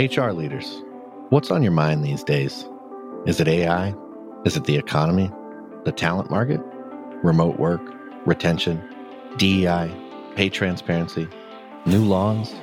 [0.00, 0.82] HR leaders,
[1.28, 2.66] what's on your mind these days?
[3.26, 3.94] Is it AI?
[4.46, 5.30] Is it the economy?
[5.84, 6.62] The talent market?
[7.22, 7.82] Remote work?
[8.24, 8.82] Retention?
[9.36, 9.94] DEI?
[10.36, 11.28] Pay transparency?
[11.84, 12.54] New laws?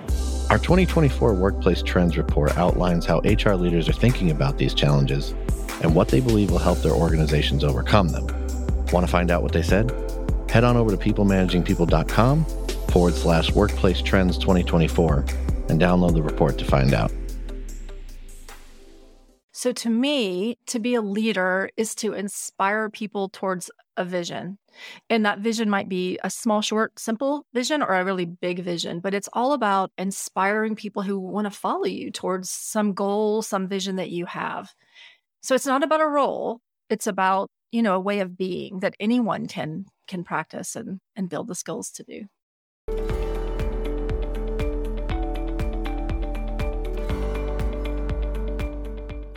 [0.50, 5.36] Our 2024 Workplace Trends Report outlines how HR leaders are thinking about these challenges
[5.84, 8.26] and what they believe will help their organizations overcome them.
[8.92, 9.92] Want to find out what they said?
[10.50, 12.46] Head on over to peoplemanagingpeople.com
[12.90, 15.20] forward slash workplace trends 2024
[15.70, 17.12] and download the report to find out.
[19.58, 24.60] So, to me, to be a leader is to inspire people towards a vision.
[25.10, 29.00] And that vision might be a small, short, simple vision or a really big vision,
[29.00, 33.68] but it's all about inspiring people who want to follow you towards some goal, some
[33.68, 34.76] vision that you have.
[35.42, 38.94] So, it's not about a role, it's about you know a way of being that
[39.00, 42.28] anyone can can practice and and build the skills to do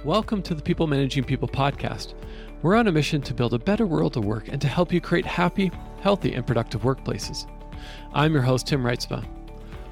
[0.04, 2.14] Welcome to the People Managing People podcast.
[2.62, 5.00] We're on a mission to build a better world of work and to help you
[5.02, 5.70] create happy,
[6.00, 7.46] healthy, and productive workplaces.
[8.14, 9.26] I'm your host, Tim Reitsma.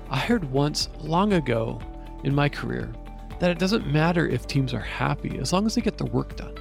[0.08, 1.78] I heard once, long ago
[2.24, 2.90] in my career,
[3.38, 6.36] that it doesn't matter if teams are happy as long as they get the work
[6.36, 6.54] done.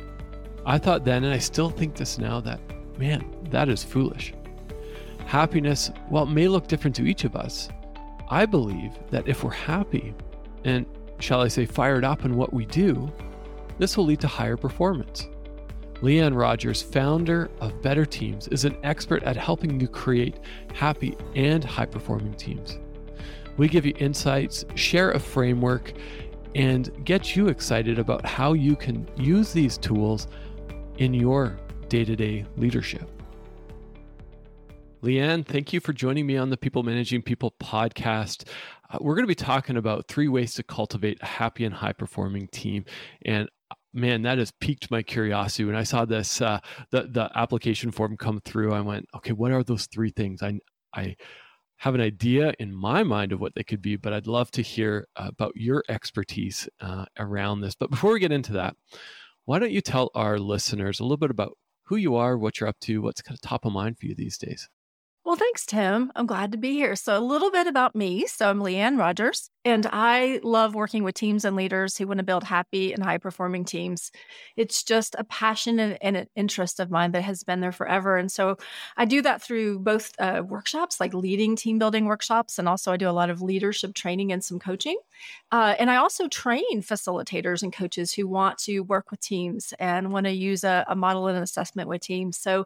[0.66, 2.60] I thought then, and I still think this now, that,
[3.00, 4.34] man, that is foolish.
[5.26, 7.70] Happiness, while it may look different to each of us,
[8.30, 10.14] I believe that if we're happy
[10.66, 10.86] and,
[11.20, 13.10] shall I say, fired up in what we do,
[13.78, 15.28] this will lead to higher performance.
[16.02, 20.40] Leigh Ann Rodgers, founder of Better Teams, is an expert at helping you create
[20.74, 22.78] happy and high performing teams.
[23.58, 25.94] We give you insights, share a framework,
[26.54, 30.28] and get you excited about how you can use these tools
[30.98, 31.58] in your
[31.90, 33.10] day to day leadership.
[35.02, 38.48] Leigh Ann, thank you for joining me on the People Managing People podcast.
[38.90, 41.94] Uh, we're going to be talking about three ways to cultivate a happy and high
[41.94, 42.84] performing team.
[43.24, 43.50] And
[43.94, 45.66] man, that has piqued my curiosity.
[45.66, 46.60] When I saw this, uh,
[46.92, 50.42] the the application form come through, I went, okay, what are those three things?
[50.44, 50.60] I
[50.94, 51.16] I
[51.78, 54.62] have an idea in my mind of what they could be, but I'd love to
[54.64, 57.76] hear about your expertise uh, around this.
[57.76, 58.76] But before we get into that,
[59.46, 62.70] why don't you tell our listeners a little bit about who you are, what you're
[62.70, 64.70] up to, what's kind of top of mind for you these days?
[65.38, 66.12] Thanks, Tim.
[66.16, 66.96] I'm glad to be here.
[66.96, 68.26] So, a little bit about me.
[68.26, 72.18] So, I'm Leigh Ann Rodgers, and I love working with teams and leaders who want
[72.18, 74.12] to build happy and high performing teams.
[74.56, 78.18] It's just a passion and, an interest of mine that has been there forever.
[78.18, 78.58] And so,
[78.98, 82.98] I do that through both uh, workshops, like leading team building workshops, and also I
[82.98, 84.98] do a lot of leadership training and some coaching.
[85.52, 90.12] Uh, and I also train facilitators and coaches who want to work with teams and
[90.12, 92.40] want to use a, a model and an assessment with teams.
[92.40, 92.66] So,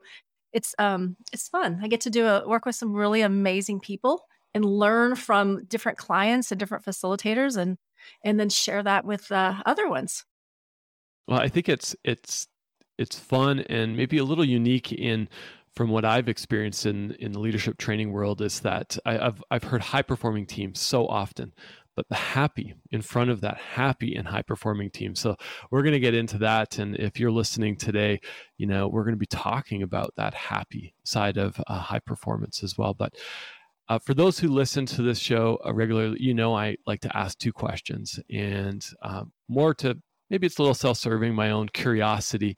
[0.53, 1.79] it's um it's fun.
[1.81, 5.97] I get to do a work with some really amazing people and learn from different
[5.97, 7.77] clients and different facilitators and
[8.23, 10.25] and then share that with uh, other ones.
[11.27, 12.47] Well, I think it's it's
[12.97, 15.29] it's fun and maybe a little unique in
[15.73, 19.63] from what I've experienced in in the leadership training world is that I, have I've
[19.63, 21.53] heard high performing teams so often
[21.95, 25.15] but the happy in front of that happy and high performing team.
[25.15, 25.35] So
[25.69, 26.79] we're going to get into that.
[26.79, 28.19] And if you're listening today,
[28.57, 32.63] you know, we're going to be talking about that happy side of uh, high performance
[32.63, 32.93] as well.
[32.93, 33.15] But
[33.89, 37.17] uh, for those who listen to this show uh, regularly, you know, I like to
[37.17, 39.97] ask two questions and uh, more to
[40.29, 42.55] maybe it's a little self serving, my own curiosity.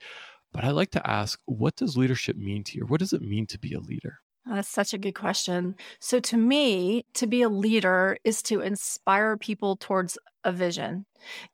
[0.52, 2.86] But I like to ask, what does leadership mean to you?
[2.86, 4.20] What does it mean to be a leader?
[4.46, 5.76] Oh, that's such a good question.
[6.00, 11.06] So, to me, to be a leader is to inspire people towards a vision.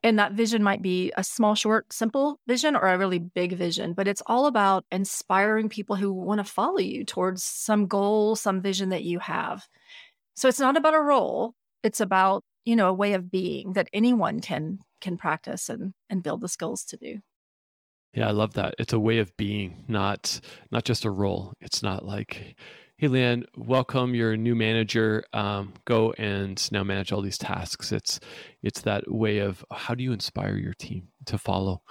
[0.02, 3.94] And that vision might be a small, short, simple vision or a really big vision,
[3.94, 8.60] but it's all about inspiring people who want to follow you towards some goal, some
[8.62, 9.68] vision that you have.
[10.36, 13.90] So, it's not about a role, it's about you know a way of being that
[13.94, 17.20] anyone can can practice and and build the skills to do
[18.14, 18.76] yeah, I love that.
[18.80, 20.40] It's a way of being, not
[20.72, 21.54] not just a role.
[21.62, 22.56] It's not like,
[22.98, 25.24] hey, Leigh Ann, welcome, you're new manager.
[25.32, 27.92] Um, go and now manage all these tasks.
[27.92, 28.20] It's
[28.64, 31.84] it's that way of how do you inspire your team to follow,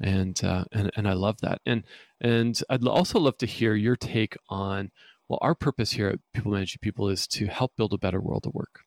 [0.00, 1.60] and uh, and and I love that.
[1.66, 1.82] And
[2.20, 4.90] and I'd also love to hear your take on
[5.28, 8.46] well, our purpose here at People Managing People is to help build a better world
[8.46, 8.82] of work,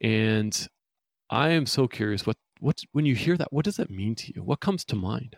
[0.00, 0.68] and
[1.30, 4.32] I am so curious what what when you hear that, what does that mean to
[4.34, 4.42] you?
[4.42, 5.36] What comes to mind?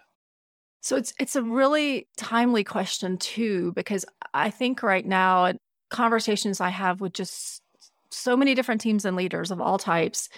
[0.80, 5.52] So it's it's a really timely question too because I think right now
[5.90, 7.62] conversations I have with just
[8.10, 10.28] so many different teams and leaders of all types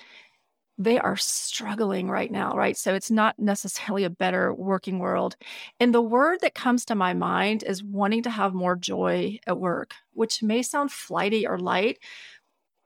[0.79, 2.77] they are struggling right now, right?
[2.77, 5.37] So it's not necessarily a better working world.
[5.79, 9.59] And the word that comes to my mind is wanting to have more joy at
[9.59, 11.99] work, which may sound flighty or light.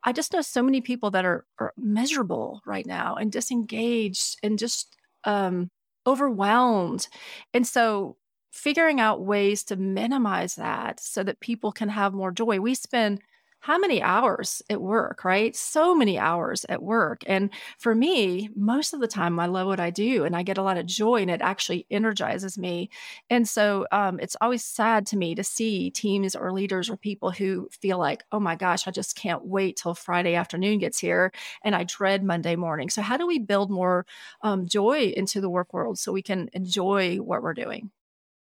[0.05, 4.59] I just know so many people that are, are miserable right now and disengaged and
[4.59, 5.71] just um,
[6.07, 7.09] overwhelmed.
[7.55, 8.17] And so
[8.53, 12.61] figuring out ways to minimize that so that people can have more joy.
[12.61, 13.21] We spend
[13.67, 15.57] how many hours at work, right?
[15.57, 17.23] So many hours at work.
[17.27, 20.57] And for me, most of the time, I love what I do and I get
[20.57, 22.91] a lot of joy and it actually energizes me.
[23.29, 27.33] And so um, it's always sad to me to see teams or leaders or people
[27.33, 31.33] who feel like, oh my gosh, I just can't wait till Friday afternoon gets here
[31.65, 32.89] and I dread Monday morning.
[32.89, 34.07] So, how do we build more
[34.43, 37.91] um, joy into the work world so we can enjoy what we're doing?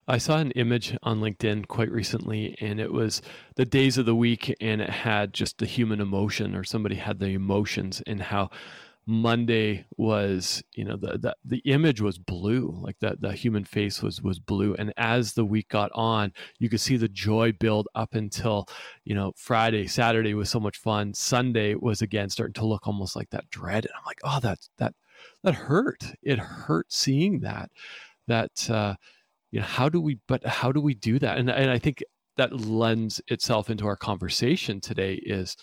[0.09, 3.23] I saw an image on LinkedIn quite recently, and it was
[3.55, 7.21] the days of the week, and it had just the human emotion, or somebody had
[7.21, 8.51] the emotions, and how
[9.07, 14.03] Monday was, you know, the the, the image was blue, like that the human face
[14.03, 17.89] was was blue, and as the week got on, you could see the joy build
[17.95, 18.67] up until,
[19.05, 21.15] you know, Friday, Saturday was so much fun.
[21.15, 24.59] Sunday was again starting to look almost like that dread, and I'm like, oh, that
[24.79, 24.95] that
[25.45, 26.05] that hurt.
[26.23, 27.71] It hurt seeing that.
[28.27, 28.69] That.
[28.71, 28.95] uh
[29.53, 32.03] you know how do we but how do we do that and, and i think
[32.37, 35.57] that lends itself into our conversation today is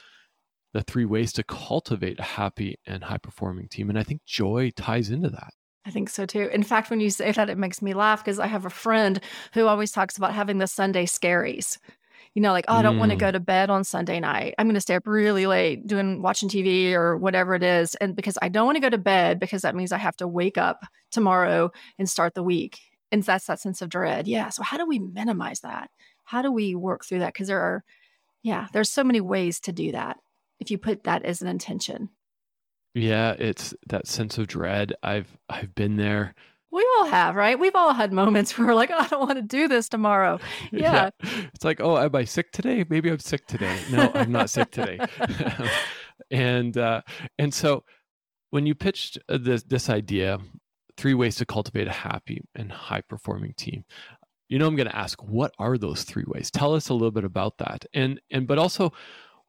[0.74, 4.72] the three ways to cultivate a happy and high performing team and i think joy
[4.78, 5.50] ties into that
[5.86, 6.50] I think so too.
[6.54, 9.20] In fact, when you say that, it makes me laugh because I have a friend
[9.54, 11.80] who always talks about having the Sunday scaries.
[12.36, 13.00] You know, like, oh, I don't mm.
[13.00, 14.54] want to go to bed on Sunday night.
[14.60, 17.96] I'm going to stay up really late doing watching TV or whatever it is.
[17.96, 20.28] And because I don't want to go to bed because that means I have to
[20.28, 22.80] wake up tomorrow and start the week
[23.12, 24.28] and that's that sense of dread.
[24.28, 25.90] Yeah so how do we minimize that?
[26.24, 27.34] How do we work through that?
[27.34, 27.84] Because there are
[28.44, 30.18] yeah there's so many ways to do that
[30.60, 32.10] if you put that as an intention.
[32.94, 34.94] Yeah it's that sense of dread.
[35.04, 36.36] I've i've been there.
[36.72, 37.60] We all have right?
[37.60, 40.40] We've all had moments where we're like oh, i don't want to do this tomorrow.
[40.72, 41.10] Yeah.
[41.24, 41.30] yeah.
[41.54, 42.86] it's like oh am i sick today?
[42.90, 43.78] Maybe i'm sick today.
[43.92, 45.00] No i'm not sick today.
[46.32, 47.02] And uh
[47.40, 47.84] and so
[48.52, 50.40] when you pitched uh, this this idea
[51.00, 53.86] three ways to cultivate a happy and high performing team.
[54.50, 56.52] You know i'm going to ask what are those three ways?
[56.52, 57.86] Tell us a little bit about that.
[57.94, 58.92] And and but also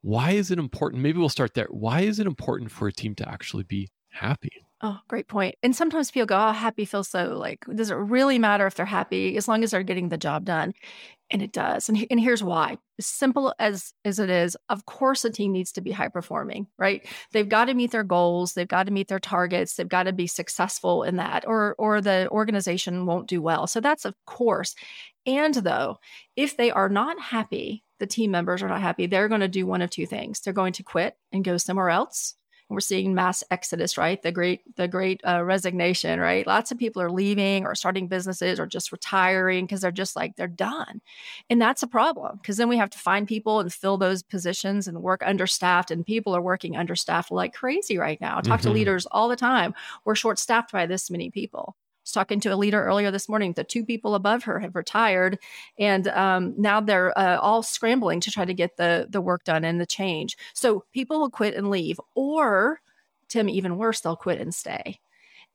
[0.02, 3.14] why is it important maybe we'll start there why is it important for a team
[3.14, 5.56] to actually be happy Oh, great point.
[5.62, 8.86] And sometimes people go, oh, happy feels so like, does it really matter if they're
[8.86, 10.72] happy as long as they're getting the job done?
[11.30, 11.90] And it does.
[11.90, 12.78] And, and here's why.
[12.98, 16.66] As simple as, as it is, of course, a team needs to be high performing,
[16.78, 17.06] right?
[17.32, 18.54] They've got to meet their goals.
[18.54, 19.74] They've got to meet their targets.
[19.74, 23.66] They've got to be successful in that, or, or the organization won't do well.
[23.66, 24.74] So that's of course.
[25.26, 25.98] And though,
[26.36, 29.66] if they are not happy, the team members are not happy, they're going to do
[29.66, 30.40] one of two things.
[30.40, 32.34] They're going to quit and go somewhere else
[32.70, 34.22] we're seeing mass exodus right?
[34.22, 36.46] The great the great uh, resignation right?
[36.46, 40.36] Lots of people are leaving or starting businesses or just retiring because they're just like
[40.36, 41.00] they're done.
[41.50, 44.88] And that's a problem because then we have to find people and fill those positions
[44.88, 48.40] and work understaffed and people are working understaffed like crazy right now.
[48.40, 48.68] Talk mm-hmm.
[48.68, 49.74] to leaders all the time.
[50.04, 51.76] We're short staffed by this many people
[52.10, 53.52] was talking to a leader earlier this morning.
[53.52, 55.38] The two people above her have retired,
[55.78, 59.64] and um, now they're uh, all scrambling to try to get the the work done
[59.64, 60.36] and the change.
[60.54, 62.80] So people will quit and leave, or
[63.28, 64.98] Tim, even worse, they'll quit and stay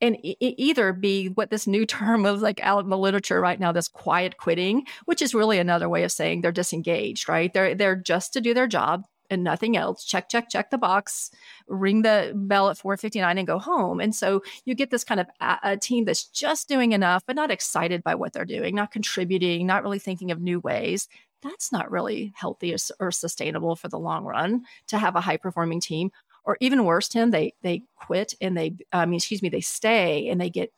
[0.00, 3.60] and e- either be what this new term is like out in the literature right
[3.60, 7.74] now this quiet quitting which is really another way of saying they're disengaged right they're
[7.74, 10.04] they're just to do their job and nothing else.
[10.04, 11.30] Check, check, check the box,
[11.68, 14.00] ring the bell at 4:59 and go home.
[14.00, 17.36] And so you get this kind of a, a, team that's just doing enough but
[17.36, 21.08] not excited by what they're doing, not contributing, not really thinking of new ways.
[21.42, 25.36] That's not really healthy or, or sustainable for the long run to have a high
[25.36, 26.10] performing team.
[26.44, 30.28] Or even worse, Tim, they they quit and they I mean, excuse me, they stay
[30.28, 30.72] and they get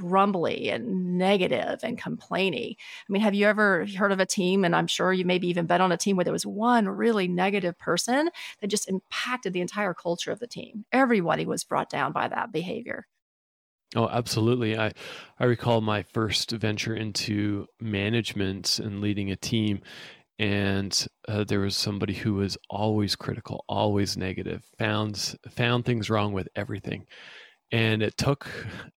[0.00, 2.74] grumbly and negative and complaining.
[2.78, 4.64] I mean, have you ever heard of a team?
[4.64, 7.28] And I'm sure you maybe even been on a team where there was one really
[7.28, 10.84] negative person that just impacted the entire culture of the team.
[10.92, 13.06] Everybody was brought down by that behavior.
[13.96, 14.76] Oh, absolutely.
[14.76, 14.92] I
[15.38, 19.82] I recall my first venture into management and leading a team
[20.38, 26.32] and uh, there was somebody who was always critical, always negative, found found things wrong
[26.32, 27.06] with everything
[27.72, 28.48] and it took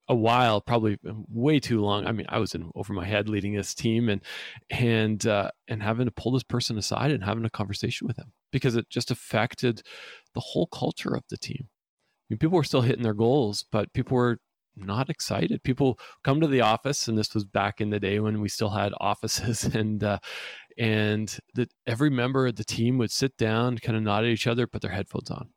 [0.08, 2.06] a while probably way too long.
[2.06, 4.22] I mean i was in over my head leading this team and
[4.70, 8.32] and uh, and having to pull this person aside and having a conversation with him
[8.52, 9.82] because it just affected
[10.34, 11.68] the whole culture of the team.
[11.70, 14.40] I mean, people were still hitting their goals but people were
[14.80, 15.64] not excited.
[15.64, 18.70] People come to the office and this was back in the day when we still
[18.70, 20.20] had offices and uh,
[20.78, 24.46] and that every member of the team would sit down kind of nod at each
[24.46, 25.50] other put their headphones on.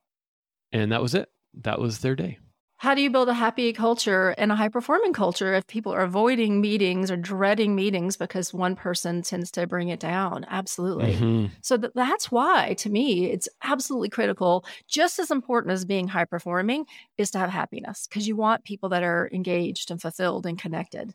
[0.73, 1.29] And that was it.
[1.52, 2.38] That was their day
[2.80, 6.00] how do you build a happy culture and a high performing culture if people are
[6.00, 10.46] avoiding meetings or dreading meetings because one person tends to bring it down?
[10.49, 11.12] Absolutely.
[11.12, 11.46] Mm-hmm.
[11.60, 14.64] So th- that's why, to me, it's absolutely critical.
[14.88, 16.87] Just as important as being high performing
[17.18, 21.12] is to have happiness because you want people that are engaged and fulfilled and connected.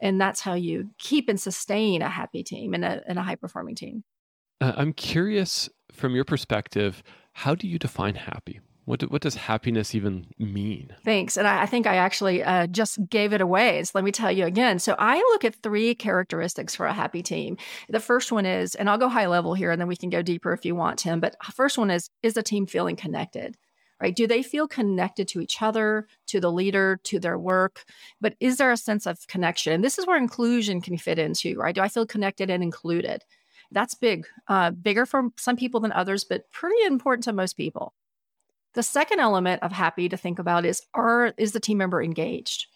[0.00, 3.36] And that's how you keep and sustain a happy team and a, and a high
[3.36, 4.02] performing team.
[4.60, 8.58] Uh, I'm curious from your perspective, how do you define happy?
[8.88, 10.94] What, do, what does happiness even mean?
[11.04, 11.36] Thanks.
[11.36, 13.84] And I, I think I actually uh, just gave it away.
[13.84, 14.78] So let me tell you again.
[14.78, 17.58] So I look at three characteristics for a happy team.
[17.90, 20.22] The first one is, and I'll go high level here and then we can go
[20.22, 21.20] deeper if you want, Tim.
[21.20, 23.58] But first one is, is the team feeling connected?
[24.00, 24.16] Right?
[24.16, 27.84] Do they feel connected to each other, to the leader, to their work?
[28.22, 29.74] But is there a sense of connection?
[29.74, 31.74] And this is where inclusion can fit into, right?
[31.74, 33.22] Do I feel connected and included?
[33.70, 37.92] That's big, uh, bigger for some people than others, but pretty important to most people.
[38.78, 42.68] The second element of happy to think about is are is the team member engaged?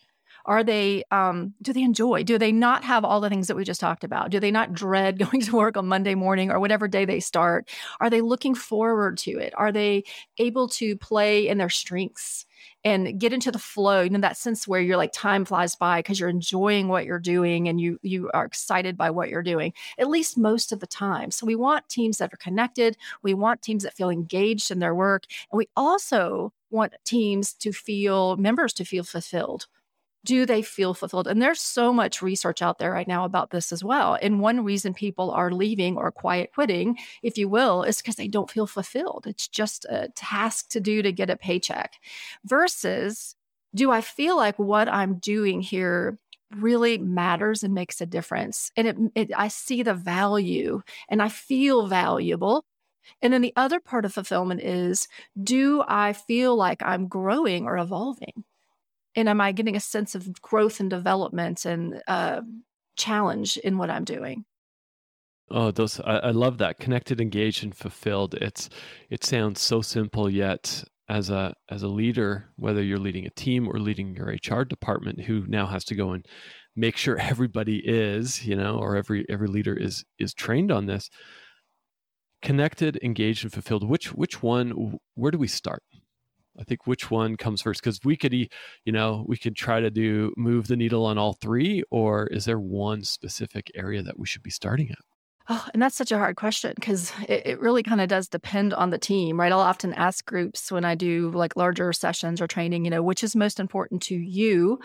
[0.46, 2.24] Are they um, do they enjoy?
[2.24, 4.30] Do they not have all the things that we just talked about?
[4.30, 7.70] Do they not dread going to work on Monday morning or whatever day they start?
[8.00, 9.52] Are they looking forward to it?
[9.56, 10.04] Are they
[10.38, 12.46] able to play in their strengths?
[12.84, 15.98] and get into the flow you know that sense where you're like time flies by
[15.98, 19.72] because you're enjoying what you're doing and you you are excited by what you're doing
[19.98, 23.62] at least most of the time so we want teams that are connected we want
[23.62, 28.72] teams that feel engaged in their work and we also want teams to feel members
[28.72, 29.66] to feel fulfilled
[30.24, 31.26] do they feel fulfilled?
[31.26, 34.16] And there's so much research out there right now about this as well.
[34.20, 38.28] And one reason people are leaving or quiet quitting, if you will, is because they
[38.28, 39.26] don't feel fulfilled.
[39.26, 41.94] It's just a task to do to get a paycheck
[42.44, 43.34] versus
[43.74, 46.18] do I feel like what I'm doing here
[46.56, 48.70] really matters and makes a difference?
[48.76, 52.64] And it, it, I see the value and I feel valuable.
[53.20, 55.08] And then the other part of fulfillment is
[55.42, 58.44] do I feel like I'm growing or evolving?
[59.16, 62.40] And am i getting a sense of growth and development and uh,
[62.96, 64.44] challenge in what i'm doing?
[65.50, 66.78] Oh those I, I, love that.
[66.78, 68.34] Connected engaged and fulfilled.
[68.34, 68.70] It's
[69.10, 73.68] it sounds so simple yet as a as a leader whether you're leading a team
[73.68, 76.26] or leading your hr department who now has to go and
[76.76, 81.10] make sure everybody is you know or every every leader is is trained on this
[82.40, 85.82] connected engaged and fulfilled which which one where do we start
[86.58, 88.48] I think which one comes first because we could, you
[88.86, 92.58] know, we could try to do move the needle on all three, or is there
[92.58, 94.98] one specific area that we should be starting at?
[95.48, 98.72] Oh, and that's such a hard question because it, it, really kind of does depend
[98.72, 99.50] on the team, right?
[99.50, 103.24] I'll often ask groups when I do like larger sessions or training, you know, which
[103.24, 104.78] is most important to you.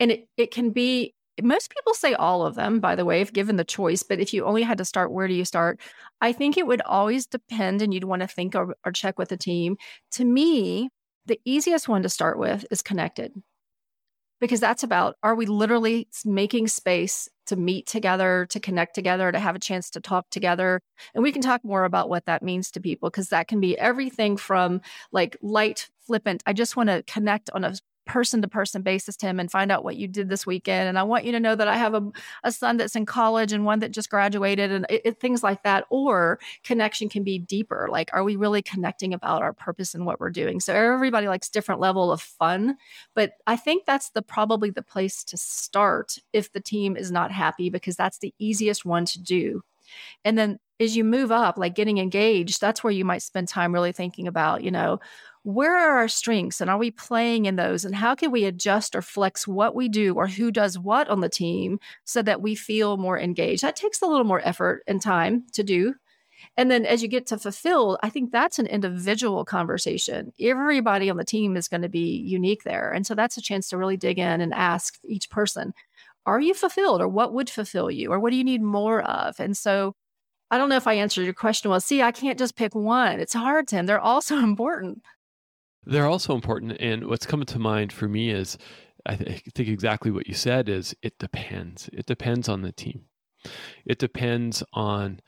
[0.00, 3.32] And it, it can be, most people say all of them, by the way, if
[3.32, 4.02] given the choice.
[4.02, 5.80] But if you only had to start, where do you start?
[6.20, 9.28] I think it would always depend, and you'd want to think or, or check with
[9.28, 9.76] the team.
[10.12, 10.90] To me,
[11.26, 13.32] the easiest one to start with is connected
[14.40, 19.38] because that's about are we literally making space to meet together, to connect together, to
[19.38, 20.80] have a chance to talk together.
[21.14, 23.78] And we can talk more about what that means to people because that can be
[23.78, 24.80] everything from
[25.12, 27.74] like light, flippant, I just want to connect on a
[28.10, 30.88] person to person basis, Tim, and find out what you did this weekend.
[30.88, 32.02] And I want you to know that I have a,
[32.42, 35.62] a son that's in college and one that just graduated and it, it, things like
[35.62, 35.84] that.
[35.90, 37.88] Or connection can be deeper.
[37.88, 40.58] Like, are we really connecting about our purpose and what we're doing?
[40.58, 42.76] So everybody likes different level of fun.
[43.14, 47.30] But I think that's the probably the place to start if the team is not
[47.30, 49.62] happy, because that's the easiest one to do.
[50.24, 53.72] And then as you move up, like getting engaged, that's where you might spend time
[53.72, 54.98] really thinking about, you know,
[55.42, 58.94] where are our strengths and are we playing in those and how can we adjust
[58.94, 62.54] or flex what we do or who does what on the team so that we
[62.54, 65.94] feel more engaged that takes a little more effort and time to do
[66.56, 71.16] and then as you get to fulfill i think that's an individual conversation everybody on
[71.16, 73.96] the team is going to be unique there and so that's a chance to really
[73.96, 75.72] dig in and ask each person
[76.26, 79.40] are you fulfilled or what would fulfill you or what do you need more of
[79.40, 79.94] and so
[80.52, 81.78] I don't know if I answered your question well.
[81.80, 83.20] See, I can't just pick one.
[83.20, 83.86] It's hard, Tim.
[83.86, 85.00] They're all so important.
[85.84, 86.76] They're also important.
[86.80, 88.58] And what's coming to mind for me is
[89.06, 91.88] I th- think exactly what you said is it depends.
[91.92, 93.04] It depends on the team.
[93.86, 95.20] It depends on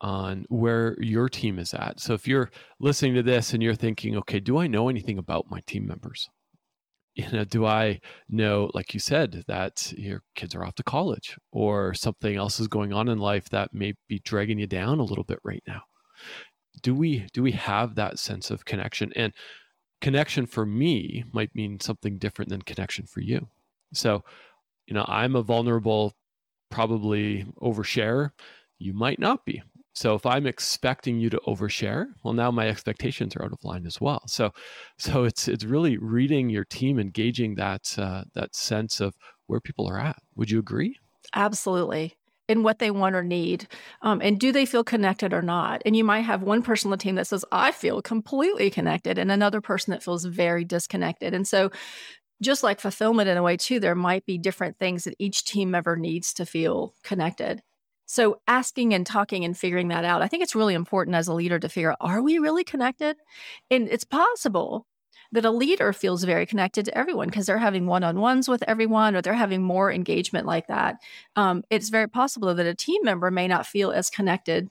[0.00, 1.98] on where your team is at.
[1.98, 5.50] So if you're listening to this and you're thinking, okay, do I know anything about
[5.50, 6.28] my team members?
[7.14, 11.38] You know, do I know, like you said, that your kids are off to college
[11.52, 15.04] or something else is going on in life that may be dragging you down a
[15.04, 15.82] little bit right now?
[16.82, 19.12] Do we do we have that sense of connection?
[19.14, 19.32] And
[20.00, 23.48] connection for me might mean something different than connection for you.
[23.92, 24.24] So,
[24.86, 26.14] you know, I'm a vulnerable,
[26.70, 28.30] probably overshare.
[28.78, 29.62] You might not be.
[29.94, 33.86] So if I'm expecting you to overshare, well, now my expectations are out of line
[33.86, 34.22] as well.
[34.26, 34.50] So,
[34.98, 39.14] so it's it's really reading your team, engaging that uh, that sense of
[39.46, 40.16] where people are at.
[40.34, 40.98] Would you agree?
[41.32, 42.16] Absolutely.
[42.46, 43.66] In what they want or need.
[44.02, 45.80] Um, and do they feel connected or not?
[45.86, 49.16] And you might have one person on the team that says, I feel completely connected,
[49.16, 51.32] and another person that feels very disconnected.
[51.32, 51.70] And so,
[52.42, 55.70] just like fulfillment in a way, too, there might be different things that each team
[55.70, 57.62] member needs to feel connected.
[58.06, 61.34] So, asking and talking and figuring that out, I think it's really important as a
[61.34, 63.16] leader to figure out are we really connected?
[63.70, 64.86] And it's possible
[65.34, 68.62] that a leader feels very connected to everyone because they're having one on ones with
[68.68, 70.96] everyone or they're having more engagement like that.
[71.34, 74.70] Um, it's very possible that a team member may not feel as connected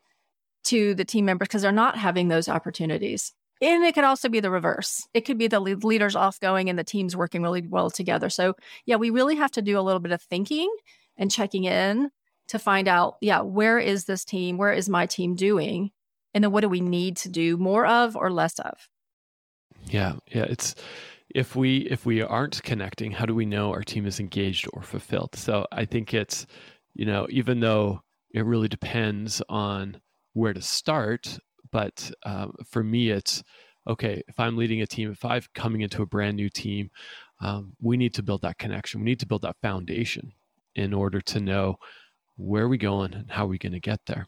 [0.65, 3.33] to the team members because they're not having those opportunities.
[3.61, 5.05] And it could also be the reverse.
[5.13, 8.29] It could be the leaders off going and the teams working really well together.
[8.29, 8.55] So,
[8.85, 10.73] yeah, we really have to do a little bit of thinking
[11.17, 12.09] and checking in
[12.47, 14.57] to find out, yeah, where is this team?
[14.57, 15.91] Where is my team doing?
[16.33, 18.89] And then what do we need to do more of or less of?
[19.93, 20.73] Yeah, yeah, it's
[21.35, 24.81] if we if we aren't connecting, how do we know our team is engaged or
[24.81, 25.35] fulfilled?
[25.35, 26.47] So I think it's
[26.95, 30.01] you know even though it really depends on
[30.33, 31.37] where to start,
[31.71, 33.43] but um, for me it's
[33.87, 36.89] okay if I'm leading a team, if I'm coming into a brand new team,
[37.41, 39.01] um, we need to build that connection.
[39.01, 40.33] We need to build that foundation
[40.75, 41.77] in order to know
[42.37, 44.27] where are we going and how are we going to get there.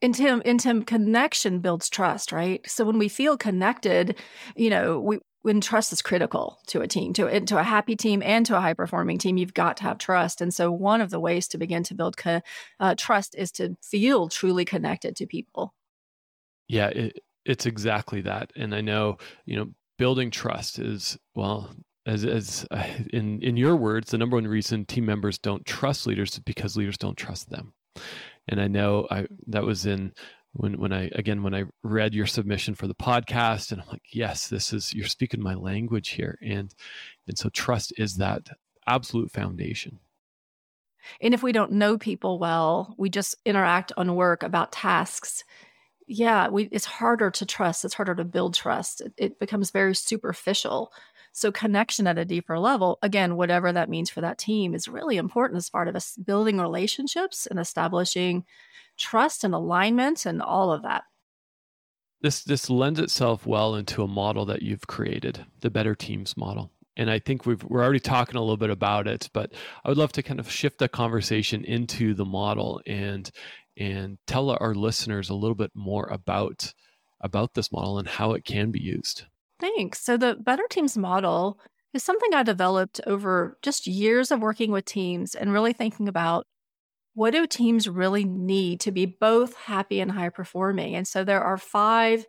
[0.00, 2.68] And Tim, and Tim, connection builds trust, right?
[2.70, 4.16] So when we feel connected,
[4.54, 8.22] you know, we when trust is critical to a team, to to a happy team
[8.22, 10.40] and to a high performing team, you've got to have trust.
[10.40, 12.42] And so one of the ways to begin to build co-
[12.80, 15.74] uh, trust is to feel truly connected to people.
[16.68, 18.52] Yeah, it, it's exactly that.
[18.54, 21.70] And I know, you know, building trust is well,
[22.06, 22.66] as as
[23.12, 26.76] in in your words, the number one reason team members don't trust leaders is because
[26.76, 27.72] leaders don't trust them
[28.48, 30.12] and I know I that was in
[30.52, 34.02] when when I again when I read your submission for the podcast and I'm like
[34.12, 36.38] yes this is you're speaking my language here.
[36.42, 36.74] And
[37.26, 38.48] and so trust is that
[38.86, 39.98] absolute foundation.
[41.20, 45.44] And if we don't know people well we just interact on work about tasks.
[46.06, 47.84] Yeah we it's harder to trust.
[47.84, 49.02] It's harder to build trust.
[49.02, 50.90] It, it becomes very superficial
[51.38, 55.16] so connection at a deeper level, again, whatever that means for that team, is really
[55.16, 58.44] important as part of us building relationships and establishing
[58.96, 61.04] trust and alignment and all of that.
[62.20, 66.72] This this lends itself well into a model that you've created, the Better Teams model.
[66.96, 69.52] And I think we've we're already talking a little bit about it, but
[69.84, 73.30] I would love to kind of shift the conversation into the model and
[73.76, 76.74] and tell our listeners a little bit more about
[77.20, 79.24] about this model and how it can be used.
[79.60, 80.00] Thanks.
[80.00, 81.58] So, the Better Teams model
[81.92, 86.46] is something I developed over just years of working with teams and really thinking about
[87.14, 90.94] what do teams really need to be both happy and high performing.
[90.94, 92.26] And so, there are five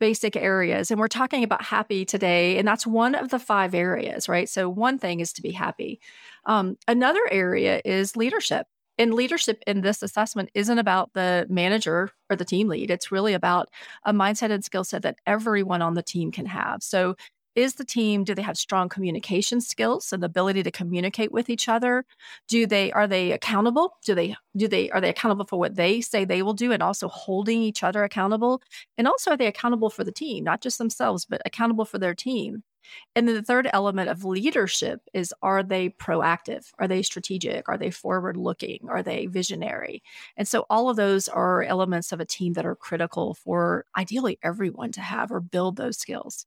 [0.00, 4.28] basic areas, and we're talking about happy today, and that's one of the five areas,
[4.28, 4.48] right?
[4.48, 6.00] So, one thing is to be happy.
[6.46, 8.66] Um, another area is leadership
[9.02, 12.88] and leadership in this assessment isn't about the manager or the team lead.
[12.90, 13.68] It's really about
[14.04, 16.82] a mindset and skill set that everyone on the team can have.
[16.82, 17.16] So,
[17.54, 21.50] is the team do they have strong communication skills and the ability to communicate with
[21.50, 22.02] each other
[22.48, 26.00] do they are they accountable do they do they are they accountable for what they
[26.00, 28.62] say they will do and also holding each other accountable
[28.96, 32.14] and also are they accountable for the team not just themselves but accountable for their
[32.14, 32.62] team
[33.14, 36.66] and then the third element of leadership is are they proactive?
[36.78, 37.68] Are they strategic?
[37.68, 38.86] Are they forward looking?
[38.88, 40.02] Are they visionary?
[40.36, 44.38] And so all of those are elements of a team that are critical for ideally
[44.42, 46.46] everyone to have or build those skills.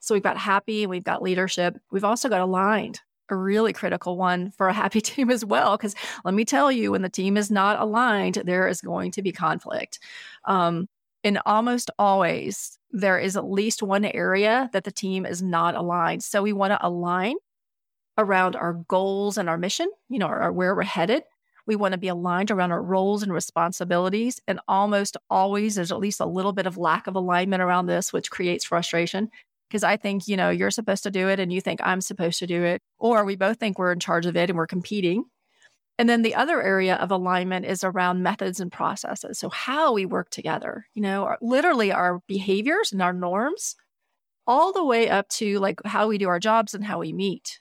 [0.00, 4.50] So we've got happy, we've got leadership, we've also got aligned, a really critical one
[4.50, 5.76] for a happy team as well.
[5.76, 9.22] Because let me tell you, when the team is not aligned, there is going to
[9.22, 9.98] be conflict.
[10.44, 10.88] Um,
[11.22, 16.22] and almost always, there is at least one area that the team is not aligned.
[16.22, 17.36] So we want to align
[18.16, 21.22] around our goals and our mission, you know, our, where we're headed.
[21.66, 24.40] We want to be aligned around our roles and responsibilities.
[24.48, 28.12] And almost always, there's at least a little bit of lack of alignment around this,
[28.12, 29.30] which creates frustration.
[29.68, 32.40] Because I think, you know, you're supposed to do it and you think I'm supposed
[32.40, 32.80] to do it.
[32.98, 35.24] Or we both think we're in charge of it and we're competing.
[36.00, 39.38] And then the other area of alignment is around methods and processes.
[39.38, 43.76] So, how we work together, you know, literally our behaviors and our norms,
[44.46, 47.60] all the way up to like how we do our jobs and how we meet.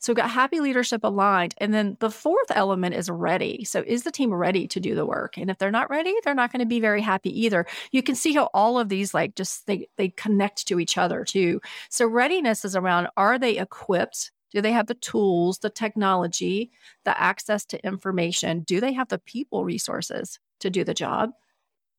[0.00, 1.54] So, we've got happy leadership aligned.
[1.58, 3.64] And then the fourth element is ready.
[3.64, 5.38] So, is the team ready to do the work?
[5.38, 7.66] And if they're not ready, they're not going to be very happy either.
[7.92, 11.24] You can see how all of these like just they, they connect to each other
[11.24, 11.60] too.
[11.88, 16.70] So, readiness is around are they equipped do they have the tools, the technology,
[17.04, 18.60] the access to information?
[18.60, 21.32] Do they have the people resources to do the job?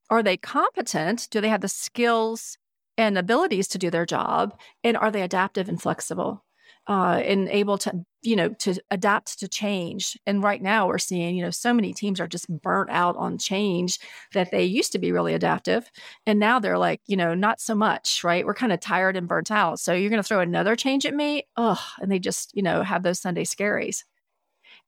[0.10, 1.28] are they competent?
[1.32, 2.58] Do they have the skills
[2.98, 4.58] and abilities to do their job?
[4.84, 6.44] And are they adaptive and flexible?
[6.88, 10.18] Uh, and able to you know to adapt to change.
[10.28, 13.38] And right now we're seeing you know so many teams are just burnt out on
[13.40, 13.98] change
[14.34, 15.90] that they used to be really adaptive.
[16.28, 18.46] And now they're like you know not so much right?
[18.46, 19.80] We're kind of tired and burnt out.
[19.80, 21.48] So you're going to throw another change at me?
[21.58, 21.78] Ugh.
[22.00, 24.04] And they just you know have those sunday scaries.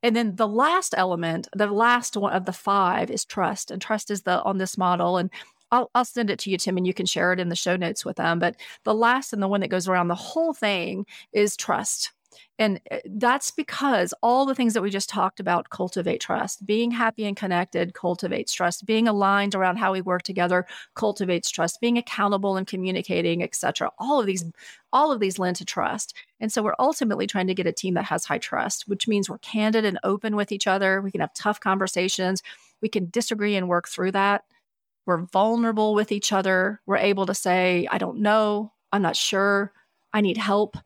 [0.03, 3.71] And then the last element, the last one of the five is trust.
[3.71, 5.17] And trust is the on this model.
[5.17, 5.31] And
[5.71, 7.75] I'll, I'll send it to you, Tim, and you can share it in the show
[7.75, 8.39] notes with them.
[8.39, 12.11] But the last and the one that goes around the whole thing is trust.
[12.59, 16.65] And uh, that's because all the things that we just talked about cultivate trust.
[16.65, 18.85] Being happy and connected cultivates trust.
[18.85, 21.81] Being aligned around how we work together cultivates trust.
[21.81, 23.91] Being accountable and communicating, etc.
[23.99, 24.43] All of these,
[24.91, 26.15] all of these lend to trust.
[26.39, 29.29] And so we're ultimately trying to get a team that has high trust, which means
[29.29, 31.01] we're candid and open with each other.
[31.01, 32.41] We can have tough conversations.
[32.81, 34.43] We can disagree and work through that.
[35.07, 36.81] We're vulnerable with each other.
[36.85, 38.73] We're able to say, I don't know.
[38.91, 39.71] I'm not sure.
[40.13, 40.77] I need help.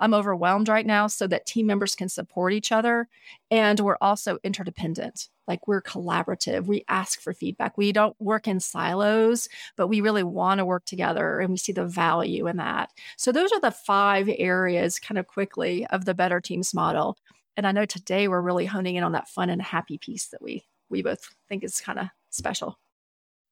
[0.00, 3.08] I'm overwhelmed right now so that team members can support each other.
[3.50, 5.28] And we're also interdependent.
[5.46, 6.66] Like we're collaborative.
[6.66, 7.78] We ask for feedback.
[7.78, 11.72] We don't work in silos, but we really want to work together and we see
[11.72, 12.90] the value in that.
[13.16, 17.16] So those are the five areas kind of quickly of the better teams model.
[17.56, 20.42] And I know today we're really honing in on that fun and happy piece that
[20.42, 22.78] we we both think is kind of special.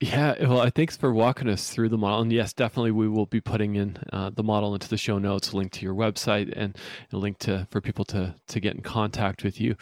[0.00, 2.20] Yeah, well, thanks for walking us through the model.
[2.20, 5.52] And yes, definitely, we will be putting in uh, the model into the show notes,
[5.52, 6.76] a link to your website, and
[7.12, 9.74] a link to for people to to get in contact with you.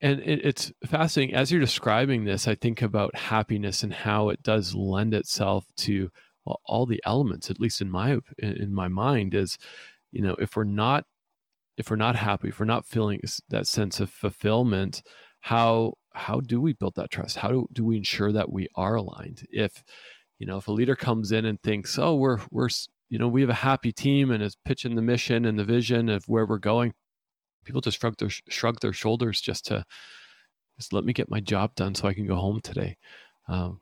[0.00, 2.46] And it, it's fascinating as you're describing this.
[2.46, 6.10] I think about happiness and how it does lend itself to
[6.44, 7.50] well, all the elements.
[7.50, 9.58] At least in my in my mind, is
[10.12, 11.04] you know if we're not
[11.76, 15.02] if we're not happy, if we're not feeling that sense of fulfillment,
[15.40, 17.36] how how do we build that trust?
[17.36, 19.46] How do, do we ensure that we are aligned?
[19.50, 19.82] If
[20.38, 22.68] you know, if a leader comes in and thinks, "Oh, we're we're
[23.08, 26.08] you know, we have a happy team and is pitching the mission and the vision
[26.08, 26.94] of where we're going,"
[27.64, 29.84] people just shrug their shrug their shoulders just to
[30.78, 32.96] just let me get my job done so I can go home today.
[33.48, 33.80] Um,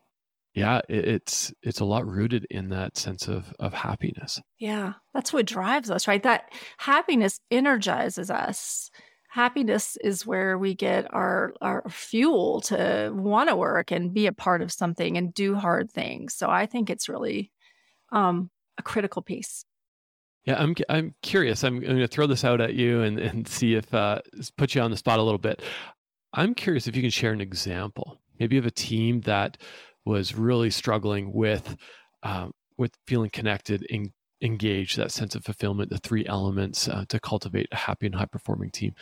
[0.55, 4.41] yeah, it, it's it's a lot rooted in that sense of of happiness.
[4.59, 6.23] Yeah, that's what drives us, right?
[6.23, 8.91] That happiness energizes us
[9.37, 14.33] happiness is where we get our our fuel to want to work and be a
[14.33, 16.33] part of something and do hard things.
[16.33, 17.53] So I think it's really
[18.13, 19.67] um, a critical piece.
[20.47, 21.65] Yeah, I'm I'm curious.
[21.65, 24.21] I'm, I'm going to throw this out at you and and see if uh,
[24.57, 25.61] put you on the spot a little bit.
[26.33, 29.59] I'm curious if you can share an example, maybe of a team that
[30.07, 31.77] was really struggling with
[32.23, 37.21] um, with feeling connected, in, engage that sense of fulfillment, the three elements uh, to
[37.21, 38.95] cultivate a happy and high performing team,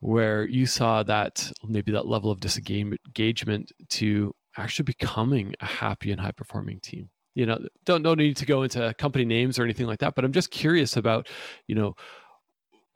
[0.00, 6.20] where you saw that maybe that level of disengagement to actually becoming a happy and
[6.20, 7.10] high performing team.
[7.34, 10.24] You know, don't don't need to go into company names or anything like that, but
[10.24, 11.28] I'm just curious about,
[11.66, 11.94] you know,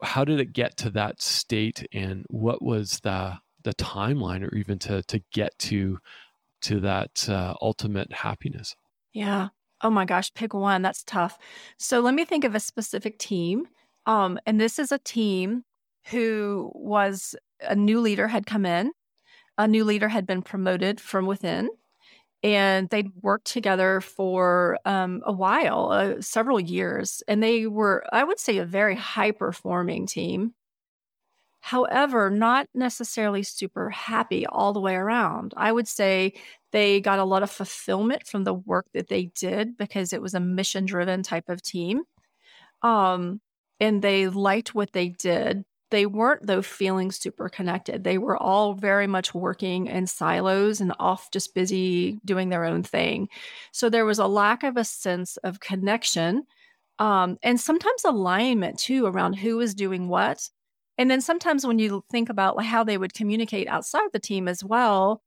[0.01, 4.79] how did it get to that state and what was the the timeline or even
[4.79, 5.99] to to get to
[6.61, 8.75] to that uh, ultimate happiness?
[9.13, 9.49] Yeah
[9.83, 10.81] Oh my gosh, pick one.
[10.81, 11.37] That's tough.
[11.77, 13.67] So let me think of a specific team.
[14.05, 15.63] Um, and this is a team
[16.07, 18.91] who was a new leader had come in,
[19.57, 21.69] a new leader had been promoted from within,
[22.43, 27.21] and they'd worked together for um, a while, uh, several years.
[27.27, 30.53] And they were, I would say, a very high performing team.
[31.61, 35.53] However, not necessarily super happy all the way around.
[35.55, 36.33] I would say
[36.71, 40.33] they got a lot of fulfillment from the work that they did because it was
[40.33, 42.03] a mission driven type of team.
[42.81, 43.41] Um,
[43.79, 45.63] and they liked what they did.
[45.91, 48.03] They weren't, though, feeling super connected.
[48.03, 52.81] They were all very much working in silos and off just busy doing their own
[52.81, 53.27] thing.
[53.71, 56.45] So there was a lack of a sense of connection
[57.01, 60.47] um, and sometimes alignment too around who was doing what
[60.97, 64.63] and then sometimes when you think about how they would communicate outside the team as
[64.63, 65.21] well,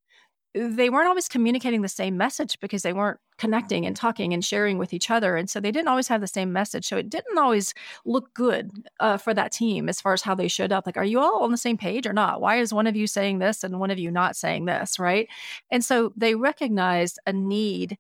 [0.55, 4.79] they weren't always communicating the same message because they weren't connecting and talking and sharing
[4.79, 5.37] with each other.
[5.37, 6.87] And so they didn't always have the same message.
[6.87, 7.74] So it didn't always
[8.05, 10.87] look good uh, for that team as far as how they showed up.
[10.87, 12.40] Like, are you all on the same page or not?
[12.40, 15.00] Why is one of you saying this and one of you not saying this?
[15.00, 15.29] Right.
[15.72, 17.98] And so they recognized a need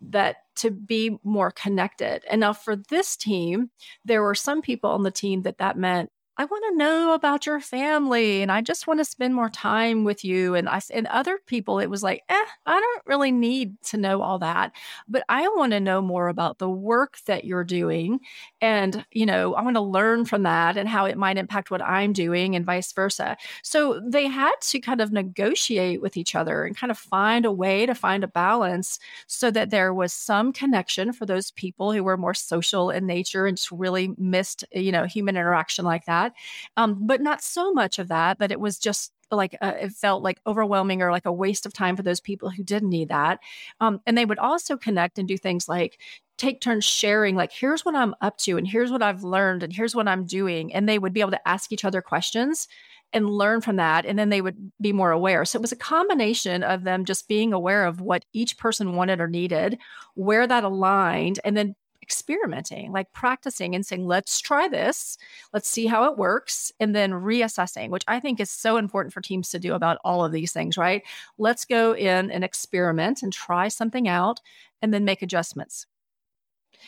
[0.00, 2.24] that to be more connected.
[2.30, 3.70] And now for this team,
[4.04, 7.46] there were some people on the team that that meant I want to know about
[7.46, 10.54] your family and I just want to spend more time with you.
[10.54, 14.22] And I and other people, it was like, eh, I don't really need to know
[14.22, 14.70] all that.
[15.08, 18.20] But I want to know more about the work that you're doing.
[18.60, 21.82] And, you know, I want to learn from that and how it might impact what
[21.82, 23.36] I'm doing and vice versa.
[23.64, 27.52] So they had to kind of negotiate with each other and kind of find a
[27.52, 32.04] way to find a balance so that there was some connection for those people who
[32.04, 36.27] were more social in nature and just really missed, you know, human interaction like that
[36.28, 39.92] that, um, but not so much of that that it was just like uh, it
[39.92, 43.08] felt like overwhelming or like a waste of time for those people who didn't need
[43.08, 43.40] that.
[43.80, 45.98] Um, and they would also connect and do things like
[46.38, 49.72] take turns sharing like here's what i'm up to and here's what i've learned and
[49.72, 52.68] here's what i'm doing and they would be able to ask each other questions
[53.12, 55.76] and learn from that and then they would be more aware so it was a
[55.76, 59.78] combination of them just being aware of what each person wanted or needed
[60.14, 61.74] where that aligned and then
[62.08, 65.18] experimenting, like practicing and saying, let's try this,
[65.52, 69.20] let's see how it works, and then reassessing, which I think is so important for
[69.20, 71.02] teams to do about all of these things, right?
[71.36, 74.40] Let's go in and experiment and try something out
[74.80, 75.84] and then make adjustments.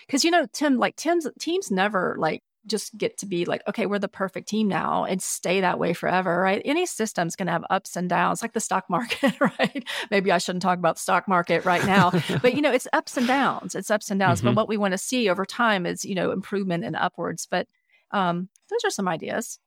[0.07, 3.87] Because, you know, Tim, like Tim's teams never like just get to be like, okay,
[3.87, 6.63] we're the perfect team now and stay that way forever, right?
[6.65, 9.87] Any system's going to have ups and downs, like the stock market, right?
[10.11, 12.11] Maybe I shouldn't talk about the stock market right now,
[12.43, 13.75] but you know, it's ups and downs.
[13.75, 14.41] It's ups and downs.
[14.41, 14.49] Mm-hmm.
[14.49, 17.47] But what we want to see over time is, you know, improvement and upwards.
[17.51, 17.67] But
[18.11, 19.59] um, those are some ideas.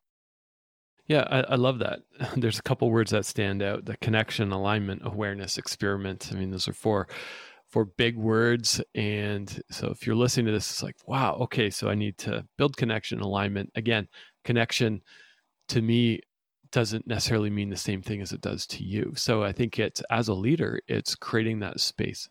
[1.08, 2.00] Yeah, I, I, love that.
[2.38, 6.30] There's a couple words that stand out: the connection, alignment, awareness, experiment.
[6.32, 7.08] I mean, those are four
[7.74, 8.80] for big words.
[8.94, 12.46] And so if you're listening to this, it's like, wow, okay, so I need to
[12.56, 13.72] build connection, alignment.
[13.74, 14.08] Again,
[14.46, 15.02] connection
[15.70, 16.20] to me
[16.72, 19.12] doesn't necessarily mean the same thing as it does to you.
[19.16, 22.30] So I think it's as a leader, it's creating that space,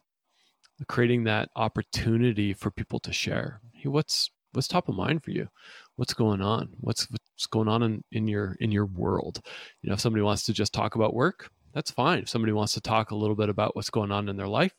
[0.87, 3.61] creating that opportunity for people to share.
[3.73, 5.49] Hey, what's what's top of mind for you?
[5.97, 6.69] What's going on?
[6.79, 9.41] What's what's going on in, in your in your world?
[9.81, 12.21] You know, if somebody wants to just talk about work, that's fine.
[12.21, 14.73] If somebody wants to talk a little bit about what's going on in their life,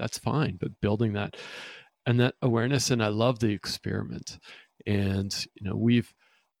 [0.00, 1.36] that's fine but building that
[2.06, 4.38] and that awareness and i love the experiment.
[4.86, 6.12] And you know we've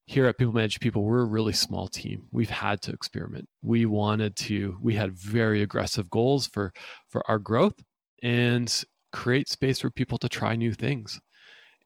[0.06, 2.26] here at people manage people we're a really small team.
[2.32, 3.48] We've had to experiment.
[3.62, 6.72] We wanted to we had very aggressive goals for
[7.08, 7.82] for our growth
[8.22, 11.20] and create space for people to try new things.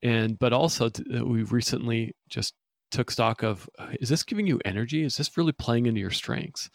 [0.03, 2.55] And but also to, uh, we recently just
[2.91, 3.69] took stock of
[4.01, 5.05] is this giving you energy?
[5.05, 6.71] Is this really playing into your strengths?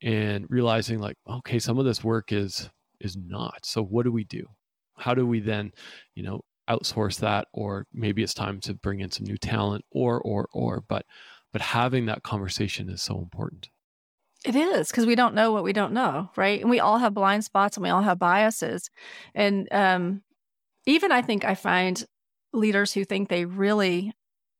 [0.00, 3.64] And realizing like okay some of this work is is not.
[3.64, 4.46] So what do we do?
[4.96, 5.72] How do we then,
[6.14, 10.20] you know, outsource that or maybe it's time to bring in some new talent or
[10.20, 11.06] or or but
[11.52, 13.70] but having that conversation is so important.
[14.44, 16.60] It is because we don't know what we don't know, right?
[16.60, 18.90] And we all have blind spots and we all have biases.
[19.34, 20.22] And um,
[20.86, 22.04] even I think I find
[22.52, 24.12] leaders who think they really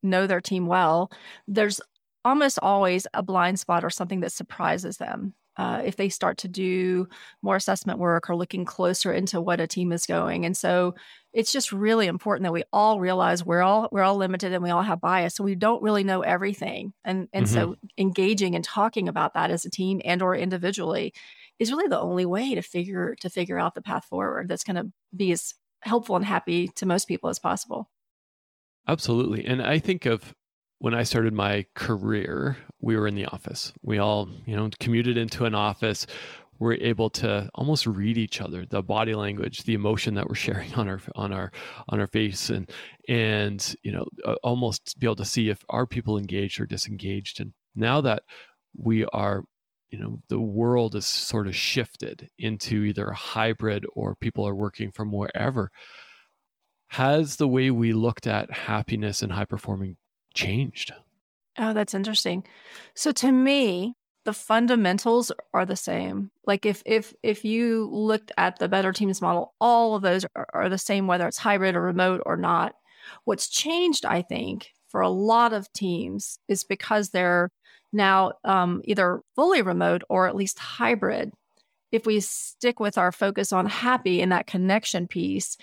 [0.03, 1.11] know their team well,
[1.47, 1.79] there's
[2.25, 6.47] almost always a blind spot or something that surprises them uh, if they start to
[6.47, 7.05] do
[7.41, 10.45] more assessment work or looking closer into what a team is going.
[10.45, 10.95] And so
[11.33, 14.69] it's just really important that we all realize we're all we're all limited and we
[14.69, 15.35] all have bias.
[15.35, 16.93] So we don't really know everything.
[17.03, 17.53] And and mm-hmm.
[17.53, 21.13] so engaging and talking about that as a team and or individually
[21.59, 24.77] is really the only way to figure to figure out the path forward that's going
[24.77, 27.89] to be as helpful and happy to most people as possible.
[28.87, 29.45] Absolutely.
[29.45, 30.33] And I think of
[30.79, 33.73] when I started my career, we were in the office.
[33.83, 36.07] We all, you know, commuted into an office.
[36.57, 40.73] We're able to almost read each other, the body language, the emotion that we're sharing
[40.73, 41.51] on our on our
[41.89, 42.69] on our face, and
[43.07, 44.05] and you know,
[44.43, 47.39] almost be able to see if are people engaged or disengaged.
[47.39, 48.23] And now that
[48.77, 49.43] we are,
[49.89, 54.55] you know, the world is sort of shifted into either a hybrid or people are
[54.55, 55.71] working from wherever.
[56.93, 59.97] Has the way we looked at happiness and high performing
[60.39, 60.93] changed?
[61.57, 62.45] Oh, that's interesting.
[62.93, 63.93] So to me,
[64.25, 66.31] the fundamentals are the same.
[66.45, 70.47] Like if if if you looked at the better teams model, all of those are,
[70.53, 72.75] are the same, whether it's hybrid or remote or not.
[73.25, 77.49] What's changed, I think, for a lot of teams is because they're
[77.91, 81.31] now um, either fully remote or at least hybrid.
[81.91, 85.57] If we stick with our focus on happy and that connection piece,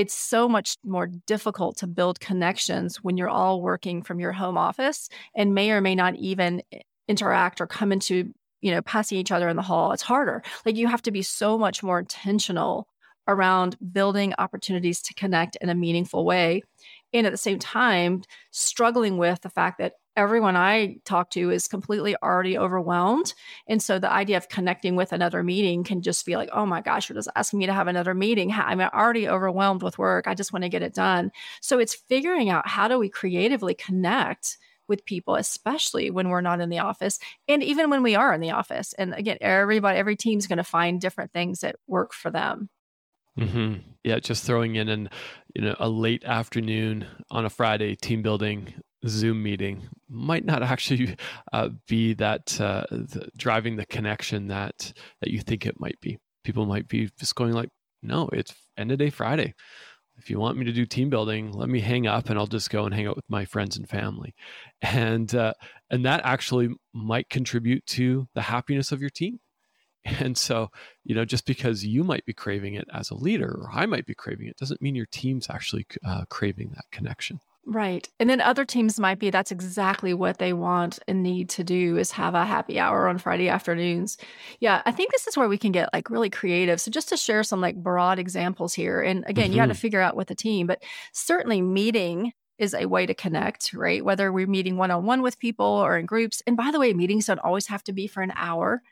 [0.00, 4.56] it's so much more difficult to build connections when you're all working from your home
[4.56, 8.32] office and may or may not even eh, interact or come into
[8.62, 9.92] you know passing each other in the hall.
[9.92, 10.42] It's harder.
[10.64, 12.88] Like you have to be so much more intentional
[13.28, 16.62] around building opportunities to connect in a meaningful way
[17.12, 21.68] and at the same time struggling with the fact that everyone I talk to is
[21.68, 23.32] completely already overwhelmed.
[23.68, 26.80] And so the idea of connecting with another meeting can just be like, oh my
[26.80, 28.52] gosh, you're just asking me to have another meeting.
[28.52, 30.26] I'm already overwhelmed with work.
[30.26, 31.30] I just want to get it done.
[31.60, 36.60] So it's figuring out how do we creatively connect with people, especially when we're not
[36.60, 37.18] in the office
[37.48, 38.92] and even when we are in the office.
[38.94, 42.68] And again, everybody, every team's going to find different things that work for them.
[43.38, 43.74] Mm-hmm.
[44.04, 45.08] Yeah, just throwing in an
[45.54, 48.74] you know a late afternoon on a Friday team building
[49.06, 51.16] Zoom meeting might not actually
[51.52, 56.18] uh, be that uh, the, driving the connection that that you think it might be.
[56.44, 57.70] People might be just going like,
[58.02, 59.54] "No, it's end of day Friday.
[60.16, 62.68] If you want me to do team building, let me hang up and I'll just
[62.68, 64.34] go and hang out with my friends and family."
[64.82, 65.54] And uh,
[65.90, 69.40] and that actually might contribute to the happiness of your team.
[70.20, 70.70] And so,
[71.04, 74.06] you know, just because you might be craving it as a leader or I might
[74.06, 77.40] be craving it doesn't mean your team's actually uh, craving that connection.
[77.66, 78.08] Right.
[78.18, 81.98] And then other teams might be that's exactly what they want and need to do
[81.98, 84.16] is have a happy hour on Friday afternoons.
[84.60, 86.80] Yeah, I think this is where we can get like really creative.
[86.80, 89.02] So just to share some like broad examples here.
[89.02, 89.52] And again, mm-hmm.
[89.52, 90.82] you got to figure out with the team, but
[91.12, 94.04] certainly meeting is a way to connect, right?
[94.04, 96.42] Whether we're meeting one on one with people or in groups.
[96.46, 98.82] And by the way, meetings don't always have to be for an hour.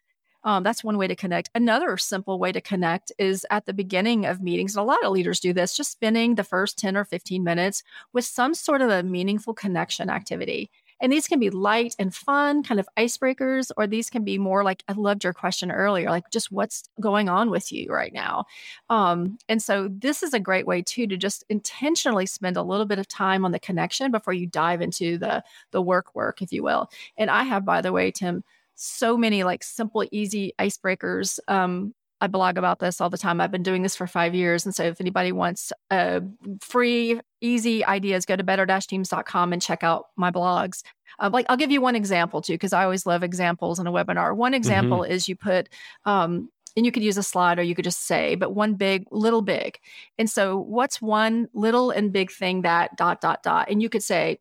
[0.44, 1.50] Um, that's one way to connect.
[1.54, 4.76] Another simple way to connect is at the beginning of meetings.
[4.76, 7.82] And a lot of leaders do this, just spending the first 10 or 15 minutes
[8.12, 10.70] with some sort of a meaningful connection activity.
[11.00, 14.64] And these can be light and fun, kind of icebreakers, or these can be more
[14.64, 18.46] like I loved your question earlier, like just what's going on with you right now.
[18.90, 22.86] Um, and so this is a great way too to just intentionally spend a little
[22.86, 26.52] bit of time on the connection before you dive into the the work work, if
[26.52, 26.90] you will.
[27.16, 28.42] And I have, by the way, Tim,
[28.78, 31.38] so many like simple, easy icebreakers.
[31.48, 33.40] Um, I blog about this all the time.
[33.40, 34.64] I've been doing this for five years.
[34.64, 36.20] And so if anybody wants uh,
[36.60, 40.82] free, easy ideas, go to better-teams.com and check out my blogs.
[41.18, 43.92] Uh, like I'll give you one example too, because I always love examples in a
[43.92, 44.34] webinar.
[44.34, 45.12] One example mm-hmm.
[45.12, 45.68] is you put,
[46.04, 49.04] um, and you could use a slide or you could just say, but one big,
[49.10, 49.78] little big.
[50.18, 53.68] And so what's one little and big thing that dot, dot, dot.
[53.70, 54.38] And you could say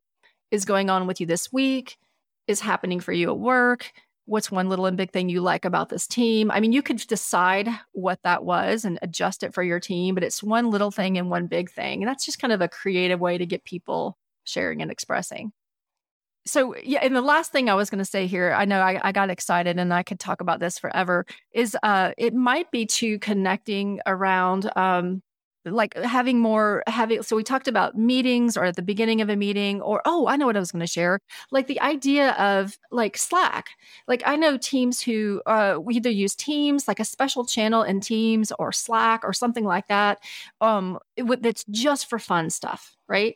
[0.52, 1.98] is going on with you this week,
[2.48, 3.92] is happening for you at work,
[4.28, 6.52] what's one little and big thing you like about this team?
[6.52, 10.24] I mean, you could decide what that was and adjust it for your team, but
[10.24, 12.04] it's one little thing and one big thing.
[12.04, 15.54] And that's just kind of a creative way to get people sharing and expressing.
[16.46, 19.00] So, yeah, and the last thing I was going to say here, I know I,
[19.04, 22.86] I, got excited and I could talk about this forever, is uh, it might be
[22.86, 25.22] to connecting around um,
[25.72, 29.36] like having more having so we talked about meetings or at the beginning of a
[29.36, 31.20] meeting or oh i know what i was going to share.
[31.52, 33.70] Like the idea of like slack.
[34.08, 38.00] Like i know teams who uh, we either use teams like a special channel in
[38.02, 40.20] teams or slack or something like that
[40.62, 43.36] um it, that's just for fun stuff right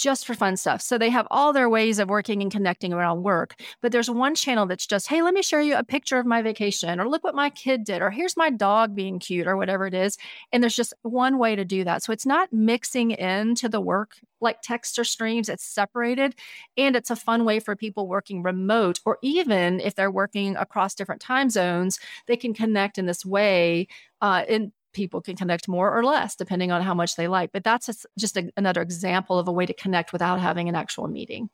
[0.00, 0.80] just for fun stuff.
[0.80, 3.54] So they have all their ways of working and connecting around work.
[3.82, 6.40] But there's one channel that's just, hey, let me show you a picture of my
[6.40, 9.86] vacation, or look what my kid did, or here's my dog being cute, or whatever
[9.86, 10.16] it is.
[10.52, 12.02] And there's just one way to do that.
[12.02, 16.34] So it's not mixing into the work like text or streams, it's separated.
[16.78, 20.94] And it's a fun way for people working remote, or even if they're working across
[20.94, 23.86] different time zones, they can connect in this way.
[24.22, 27.52] Uh, in people can connect more or less depending on how much they like.
[27.52, 31.08] But that's just a, another example of a way to connect without having an actual
[31.08, 31.50] meeting.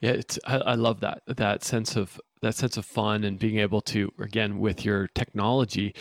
[0.00, 3.58] Yeah, it's, I, I love that that sense of that sense of fun and being
[3.58, 5.94] able to again with your technology,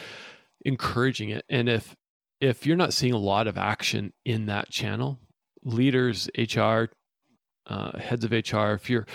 [0.66, 1.46] encouraging it.
[1.50, 1.96] And if
[2.42, 5.20] if you're not seeing a lot of action in that channel,
[5.64, 6.86] leaders, HR,
[7.68, 9.08] uh, heads of HR, if you're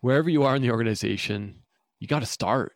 [0.00, 1.56] wherever you are in the organization,
[1.98, 2.72] you got to start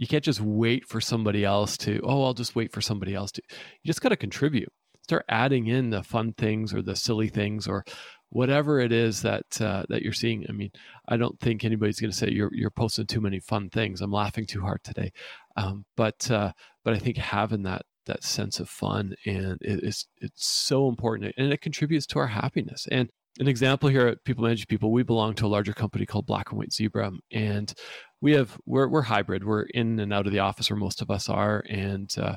[0.00, 3.30] you can't just wait for somebody else to oh i'll just wait for somebody else
[3.30, 3.42] to
[3.82, 4.72] you just got to contribute.
[5.02, 7.84] Start adding in the fun things or the silly things or
[8.30, 10.46] whatever it is that uh, that you're seeing.
[10.48, 10.70] I mean
[11.08, 14.00] i don't think anybody's going to say you're you're posting too many fun things.
[14.00, 15.12] I'm laughing too hard today.
[15.56, 16.52] Um, but uh,
[16.84, 21.34] but i think having that that sense of fun and it is it's so important
[21.36, 22.88] and it contributes to our happiness.
[22.90, 26.26] And an example here at People Manage People, we belong to a larger company called
[26.26, 27.72] Black and White Zebra, and
[28.20, 29.44] we have we're we're hybrid.
[29.44, 32.36] We're in and out of the office, where most of us are, and uh,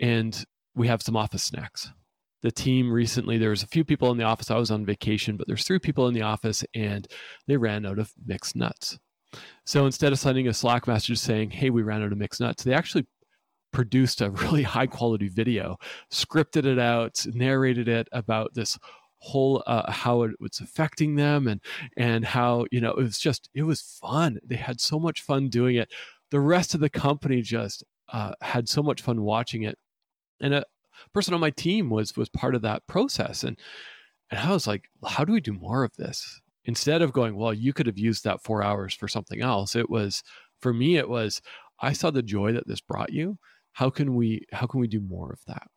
[0.00, 1.90] and we have some office snacks.
[2.42, 4.50] The team recently, there was a few people in the office.
[4.50, 7.06] I was on vacation, but there's three people in the office, and
[7.46, 8.98] they ran out of mixed nuts.
[9.64, 12.64] So instead of sending a Slack message saying, "Hey, we ran out of mixed nuts,"
[12.64, 13.06] they actually
[13.72, 15.76] produced a really high quality video,
[16.10, 18.78] scripted it out, narrated it about this
[19.26, 21.60] whole uh, how it was affecting them and
[21.96, 24.38] and how you know it was just it was fun.
[24.44, 25.92] They had so much fun doing it.
[26.30, 29.78] The rest of the company just uh, had so much fun watching it.
[30.40, 30.64] And a
[31.12, 33.42] person on my team was was part of that process.
[33.44, 33.58] And
[34.30, 36.40] and i was like how do we do more of this?
[36.64, 39.74] Instead of going well you could have used that four hours for something else.
[39.76, 40.22] It was
[40.60, 41.42] for me it was
[41.80, 43.38] i saw the joy that this brought you.
[43.72, 45.68] How can we how can we do more of that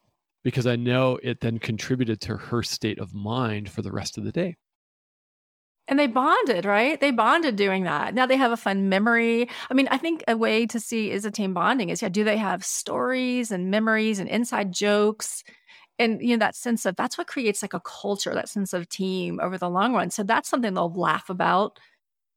[0.44, 4.24] because I know it then contributed to her state of mind for the rest of
[4.24, 4.58] the day.
[5.90, 7.00] and they bonded, right?
[7.02, 8.14] They bonded doing that.
[8.14, 9.50] Now they have a fun memory.
[9.70, 12.24] I mean, I think a way to see is a team bonding is yeah, do
[12.24, 15.44] they have stories and memories and inside jokes?
[15.98, 18.88] And you know, that sense of that's what creates like a culture, that sense of
[18.88, 20.12] team over the long run.
[20.12, 21.80] So that's something they'll laugh about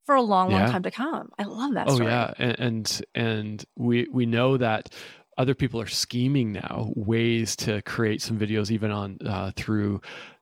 [0.06, 0.62] for a long, yeah.
[0.62, 1.28] long time to come.
[1.38, 1.88] I love that.
[1.88, 2.10] Oh story.
[2.10, 4.88] yeah, and, and and we we know that
[5.38, 10.00] other people are scheming now ways to create some videos even on uh, through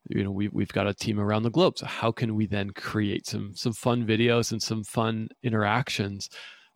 [0.08, 1.78] you know we, we've got a team around the globe.
[1.78, 6.28] So how can we then create some some fun videos and some fun interactions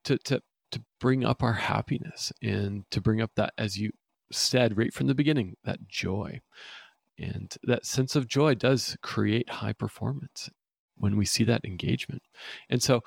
[0.05, 0.41] to to
[0.73, 3.91] to bring up our happiness and to bring up that as you
[4.33, 6.41] said right from the beginning that joy.
[7.19, 10.51] And that sense of joy does create high performance
[10.97, 12.23] when we see that engagement.
[12.69, 13.03] And so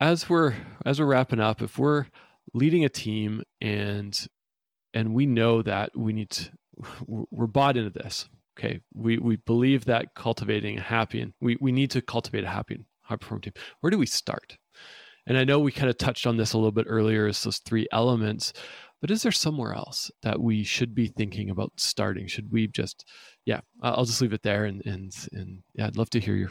[0.00, 0.54] as we're
[0.84, 2.06] as we're wrapping up if we're
[2.54, 4.26] leading a team and
[4.94, 6.50] and we know that we need to
[7.06, 8.28] we're bought into this
[8.58, 8.80] okay?
[8.94, 12.74] We we believe that cultivating a happy and we, we need to cultivate a happy
[12.76, 13.52] and high performing team.
[13.80, 14.56] Where do we start?
[15.26, 17.58] And i know we kind of touched on this a little bit earlier as those
[17.58, 18.52] three elements
[19.00, 22.26] but is there somewhere else that we should be thinking about starting?
[22.26, 23.06] Should we just
[23.46, 26.50] yeah i'll just leave it there and and and yeah i'd love to hear your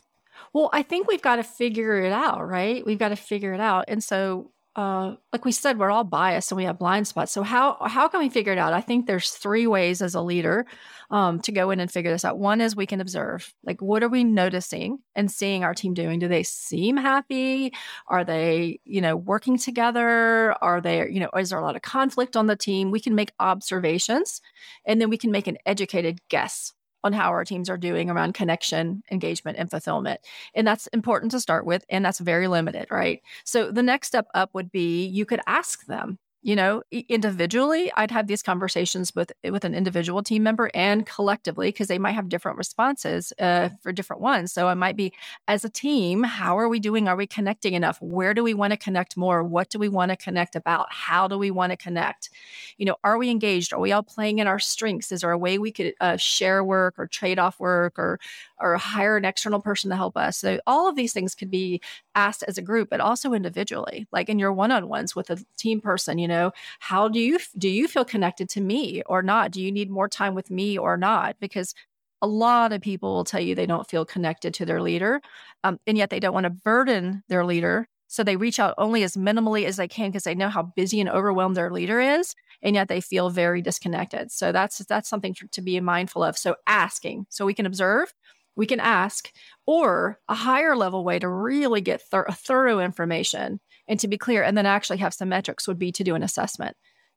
[0.53, 2.83] well i think we've got to figure it out right?
[2.85, 3.85] We've got to figure it out.
[3.87, 7.31] And so uh, like we said, we're all biased and we have blind spots.
[7.31, 8.73] So how how can we figure it out?
[8.73, 10.65] I think there's three ways as a leader
[11.11, 12.39] um, to go in and figure this out.
[12.39, 16.17] One is we can observe, like what are we noticing and seeing our team doing?
[16.17, 17.71] Do they seem happy?
[18.07, 20.53] Are they you know working together?
[20.63, 22.89] Are they you know is there a lot of conflict on the team?
[22.89, 24.41] We can make observations,
[24.85, 26.73] and then we can make an educated guess
[27.03, 30.21] on how our teams are doing around connection, engagement, and fulfillment.
[30.55, 33.21] And that's important to start with, and that's very limited, right?
[33.43, 38.11] So the next step up would be you could ask them, you know individually i'd
[38.11, 42.29] have these conversations with with an individual team member and collectively because they might have
[42.29, 44.51] different responses uh, for different ones.
[44.51, 45.13] So it might be
[45.47, 47.07] as a team how are we doing?
[47.07, 48.01] Are we connecting enough?
[48.01, 49.43] Where do we want to connect more?
[49.43, 50.87] What do we want to connect about?
[50.91, 52.29] How do we want to connect?
[52.77, 53.73] You know are we engaged?
[53.73, 55.11] Are we all playing in our strengths?
[55.11, 58.19] Is there a way we could uh, share work or trade off work or
[58.59, 60.37] or hire an external person to help us?
[60.37, 61.81] So all of these things could be
[62.15, 66.17] asked as a group but also individually like in your one-on-ones with a team person
[66.17, 69.51] you know know how do you do you feel connected to me or not?
[69.51, 71.37] Do you need more time with me or not?
[71.39, 71.73] Because
[72.21, 75.21] a lot of people will tell you they don't feel connected to their leader
[75.63, 79.03] um, and yet they don't want to burden their leader so they reach out only
[79.03, 82.35] as minimally as they can because they know how busy and overwhelmed their leader is
[82.61, 84.31] and yet they feel very disconnected.
[84.31, 86.37] So that's that's something to be mindful of.
[86.37, 88.13] So asking so we can observe
[88.55, 89.31] we can ask
[89.65, 94.43] or a higher level way to really get thir- thorough information and to be clear,
[94.43, 96.75] and then actually have some metrics would be to do an assessment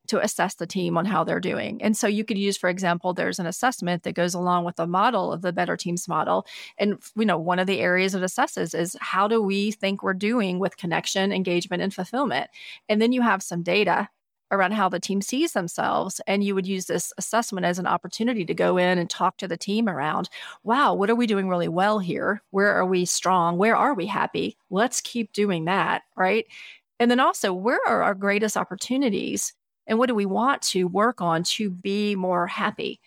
[0.08, 1.82] to assess the team on how they're doing.
[1.82, 4.86] And so you could use, for example, there's an assessment that goes along with the
[4.86, 6.46] model of the Better Teams model.
[6.78, 10.14] And, you know, one of the areas it assesses is how do we think we're
[10.14, 12.48] doing with connection, engagement, and fulfillment?
[12.88, 14.08] And then you have some data
[14.50, 16.20] around how the team sees themselves.
[16.26, 19.48] And you would use this assessment as an opportunity to go in and talk to
[19.48, 20.28] the team around,
[20.62, 22.42] wow, what are we doing really well here?
[22.50, 23.58] Where are we strong?
[23.58, 24.56] Where are we happy?
[24.70, 26.02] Let's keep doing that.
[26.16, 26.46] Right.
[26.98, 29.52] And then also, where are our greatest opportunities?
[29.86, 33.00] And what do we want to work on to be more happy?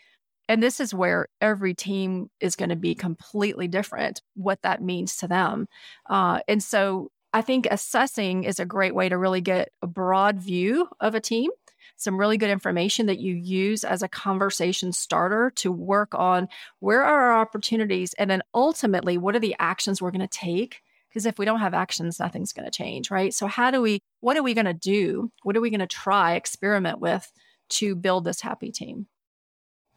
[0.47, 5.17] And this is where every team is going to be completely different, what that means
[5.17, 5.67] to them.
[6.09, 10.39] Uh, and so I think assessing is a great way to really get a broad
[10.39, 11.51] view of a team,
[11.95, 16.47] some really good information that you use as a conversation starter to work on
[16.79, 20.81] where are our opportunities and then ultimately what are the actions we're going to take?
[21.09, 23.33] Because if we don't have actions nothing's going to change right?
[23.33, 25.31] So how do we what are we going to do?
[25.43, 27.31] What are we going to try experiment with
[27.69, 29.07] to build this happy team?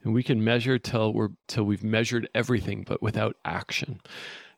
[0.05, 4.01] And we can measure till we're till we've measured everything but without action.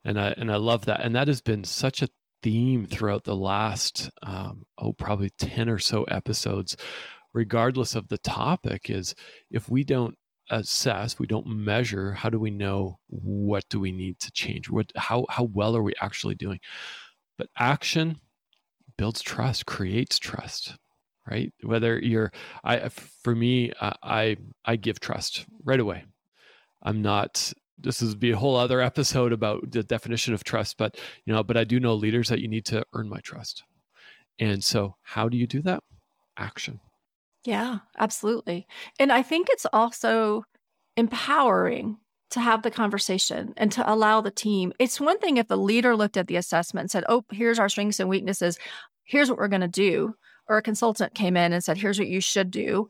[0.05, 1.01] And i and i love that.
[1.03, 2.09] And that has been such a
[2.45, 6.76] theme throughout the last um, oh probably 10 or so episodes
[7.32, 9.14] regardless of the topic is
[9.51, 10.14] if we don't
[10.51, 14.68] assess we don't measure how do we know what do we need to change?
[14.68, 16.61] What how how well are we actually doing?
[17.38, 18.20] But action
[18.99, 20.76] builds trust creates trust
[21.28, 21.55] right?
[21.62, 22.30] Whether you're
[22.62, 24.36] i for me i
[24.66, 26.05] i give trust right away.
[26.82, 30.99] I'm not this is be a whole other episode about the definition of trust but
[31.25, 33.64] you know but i do know leaders that you need to earn my trust.
[34.41, 35.83] And so how do you do that?
[36.37, 36.81] Action.
[37.45, 38.66] Yeah absolutely.
[38.99, 40.45] And i think it's also
[40.97, 41.99] empowering
[42.31, 44.72] to have the conversation and to allow the team.
[44.79, 47.68] It's one thing if the leader looked at the assessment and said oh here's our
[47.68, 48.59] strengths and weaknesses.
[49.05, 50.14] Here's what we're going to do.
[50.49, 52.89] Or a consultant came in and said here's what you should do.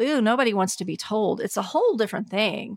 [0.00, 1.40] Ooh, nobody wants to be told.
[1.40, 2.76] It's a whole different thing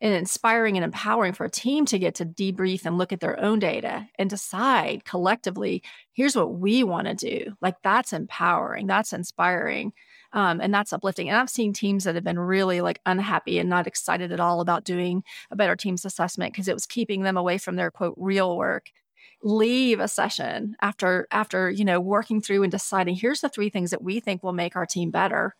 [0.00, 3.38] and inspiring and empowering for a team to get to debrief and look at their
[3.40, 5.82] own data and decide collectively
[6.12, 7.52] here's what we want to do.
[7.60, 9.92] Like that's empowering that's inspiring
[10.32, 13.68] um, and that's uplifting and i've seen teams that have been really like unhappy and
[13.68, 17.36] not excited at all about doing a better teams assessment because it was keeping them
[17.36, 18.90] away from their quote real work.
[19.42, 23.90] Leave a session after after you know working through and deciding here's the three things
[23.90, 25.54] that we think will make our team better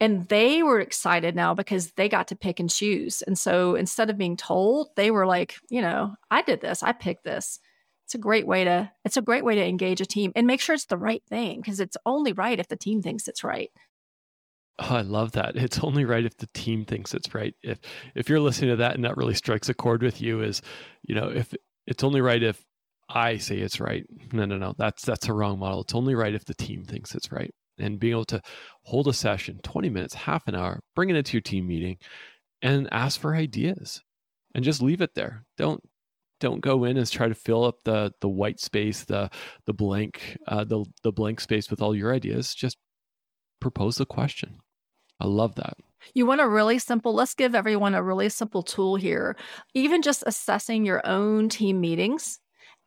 [0.00, 3.22] and they were excited now because they got to pick and choose.
[3.22, 6.92] And so instead of being told, they were like, you know, I did this, I
[6.92, 7.58] picked this.
[8.06, 10.60] It's a great way to it's a great way to engage a team and make
[10.60, 13.70] sure it's the right thing because it's only right if the team thinks it's right.
[14.78, 15.56] Oh, I love that.
[15.56, 17.54] It's only right if the team thinks it's right.
[17.62, 17.80] If
[18.14, 20.62] if you're listening to that and that really strikes a chord with you is,
[21.02, 21.52] you know, if
[21.86, 22.64] it's only right if
[23.10, 24.06] I say it's right.
[24.32, 24.74] No, no, no.
[24.78, 25.82] That's that's a wrong model.
[25.82, 28.40] It's only right if the team thinks it's right and being able to
[28.84, 31.96] hold a session 20 minutes half an hour bring it into your team meeting
[32.62, 34.02] and ask for ideas
[34.54, 35.44] and just leave it there.
[35.56, 35.82] Don't
[36.40, 39.30] don't go in and try to fill up the the white space the
[39.66, 42.54] the blank uh, the the blank space with all your ideas.
[42.54, 42.76] Just
[43.60, 44.58] propose the question.
[45.20, 45.74] I love that.
[46.14, 49.36] You want a really simple let's give everyone a really simple tool here.
[49.74, 52.38] Even just assessing your own team meetings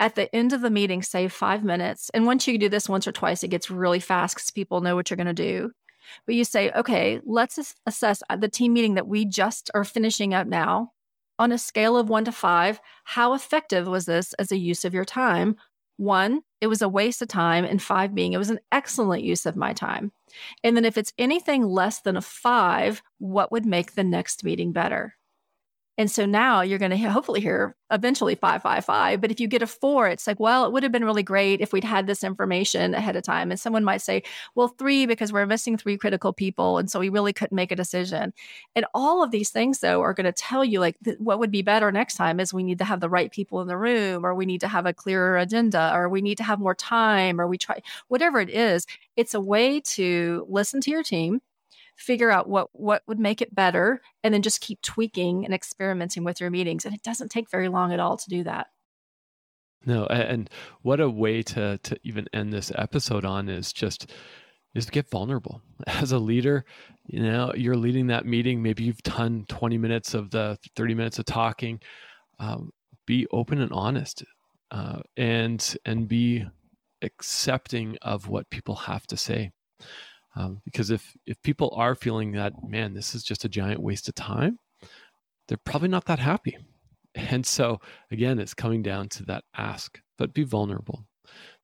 [0.01, 2.09] at the end of the meeting, save five minutes.
[2.15, 4.95] And once you do this once or twice, it gets really fast because people know
[4.95, 5.71] what you're going to do.
[6.25, 10.33] But you say, okay, let's assess uh, the team meeting that we just are finishing
[10.33, 10.91] up now
[11.37, 12.81] on a scale of one to five.
[13.03, 15.55] How effective was this as a use of your time?
[15.97, 19.45] One, it was a waste of time, and five being it was an excellent use
[19.45, 20.11] of my time.
[20.63, 24.71] And then if it's anything less than a five, what would make the next meeting
[24.71, 25.15] better?
[25.97, 29.19] And so now you're going to hopefully hear eventually 555.
[29.19, 31.59] But if you get a four, it's like, well, it would have been really great
[31.59, 33.51] if we'd had this information ahead of time.
[33.51, 34.23] And someone might say,
[34.55, 36.77] well, three, because we're missing three critical people.
[36.77, 38.33] And so we really couldn't make a decision.
[38.73, 41.51] And all of these things, though, are going to tell you like th- what would
[41.51, 44.25] be better next time is we need to have the right people in the room,
[44.25, 47.39] or we need to have a clearer agenda, or we need to have more time,
[47.39, 48.85] or we try whatever it is.
[49.17, 51.41] It's a way to listen to your team
[52.01, 56.23] figure out what what would make it better and then just keep tweaking and experimenting
[56.23, 56.85] with your meetings.
[56.85, 58.67] And it doesn't take very long at all to do that.
[59.85, 60.49] No and
[60.81, 64.11] what a way to to even end this episode on is just
[64.73, 65.61] is to get vulnerable.
[65.87, 66.65] As a leader
[67.05, 68.61] you know you're leading that meeting.
[68.61, 71.79] Maybe you've done 20 minutes of the 30 minutes of talking.
[72.39, 72.71] Um,
[73.05, 74.23] be open and honest
[74.71, 76.45] uh, and and be
[77.01, 79.51] accepting of what people have to say
[80.35, 84.07] um, because if if people are feeling that man this is just a giant waste
[84.07, 84.57] of time
[85.47, 86.57] they're probably not that happy.
[87.13, 87.79] And so
[88.09, 91.05] again it's coming down to that ask but be vulnerable.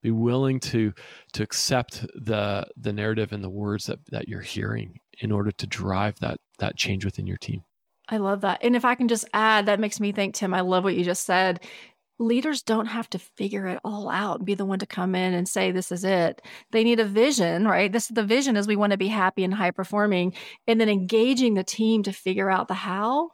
[0.02, 0.94] Be willing to
[1.34, 5.68] to accept the the narrative and the words that that you're hearing in order to
[5.68, 7.64] drive that that change within your team.
[8.10, 8.60] I love that.
[8.62, 11.04] And if I can just add, that makes me think, Tim, I love what you
[11.04, 11.60] just said
[12.20, 15.48] leaders don't have to figure it all out be the one to come in and
[15.48, 16.42] say this is it.
[16.72, 17.92] They need a vision right?
[17.92, 20.34] This is the vision is we want to be happy and high performing
[20.68, 23.32] and then engaging the team to figure out the how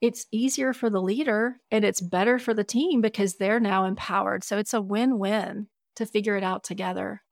[0.00, 4.44] it's easier for the leader and it's better for the team because they're now empowered.
[4.44, 7.22] So it's a win-win to figure it out together.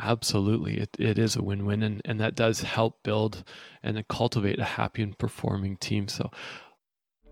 [0.00, 0.78] Absolutely.
[0.78, 3.44] It, it is a win-win and, and that does help build
[3.82, 6.06] and cultivate a happy and performing team.
[6.06, 6.30] So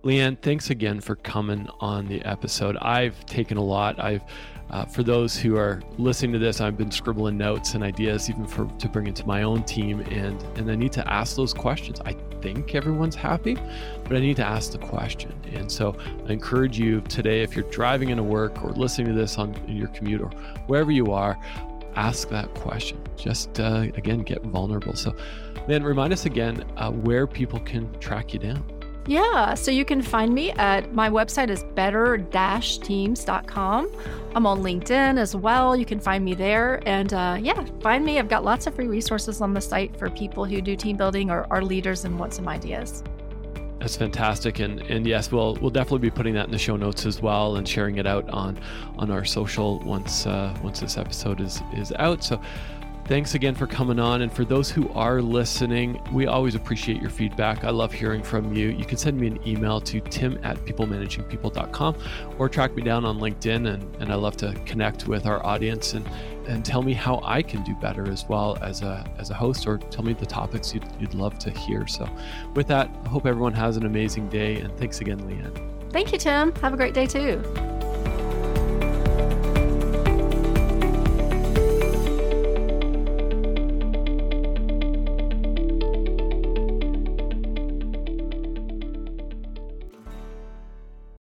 [0.06, 2.76] Leigh Ann, thanks again for coming on the episode.
[2.76, 3.98] I've taken a lot.
[3.98, 4.22] I've
[4.70, 8.46] uh, for those who are listening to this, I've been scribbling notes and ideas even
[8.46, 12.00] for to bring into my own team, and and I need to ask those questions.
[12.04, 13.56] I think everyone's happy,
[14.04, 15.32] but I need to ask the question.
[15.52, 15.96] And so
[16.28, 19.88] I encourage you today, if you're driving into work or listening to this on your
[19.88, 20.30] commute or
[20.68, 21.36] wherever you are,
[21.96, 23.02] ask that question.
[23.16, 24.94] Just uh, again, get vulnerable.
[24.94, 25.16] So,
[25.66, 28.75] then remind us again uh, where people can track you down.
[29.06, 33.90] Yeah, so you can find me at my website is better-teams.com.
[34.34, 35.76] I'm on LinkedIn as well.
[35.76, 36.82] You can find me there.
[36.86, 38.18] And uh, yeah, find me.
[38.18, 41.30] I've got lots of free resources on the site for people who do team building
[41.30, 43.04] or are leaders and want some ideas.
[43.78, 47.06] That's fantastic, and and yes, we'll we'll definitely be putting that in the show notes
[47.06, 48.58] as well, and sharing it out on
[48.98, 52.24] on our social once uh, once this episode is is out.
[52.24, 52.40] So
[53.06, 54.22] Thanks again for coming on.
[54.22, 57.62] And for those who are listening, we always appreciate your feedback.
[57.62, 58.70] I love hearing from you.
[58.70, 61.96] You can send me an email to tim at peoplemanagingpeople.com
[62.36, 63.72] or track me down on LinkedIn.
[63.72, 66.04] And, and I love to connect with our audience and,
[66.48, 69.68] and tell me how I can do better as well as a, as a host
[69.68, 71.86] or tell me the topics you'd, you'd love to hear.
[71.86, 72.08] So,
[72.56, 74.56] with that, I hope everyone has an amazing day.
[74.56, 75.52] And thanks again, Leigh Ann.
[75.90, 76.52] Thank you, Tim.
[76.56, 77.40] Have a great day too.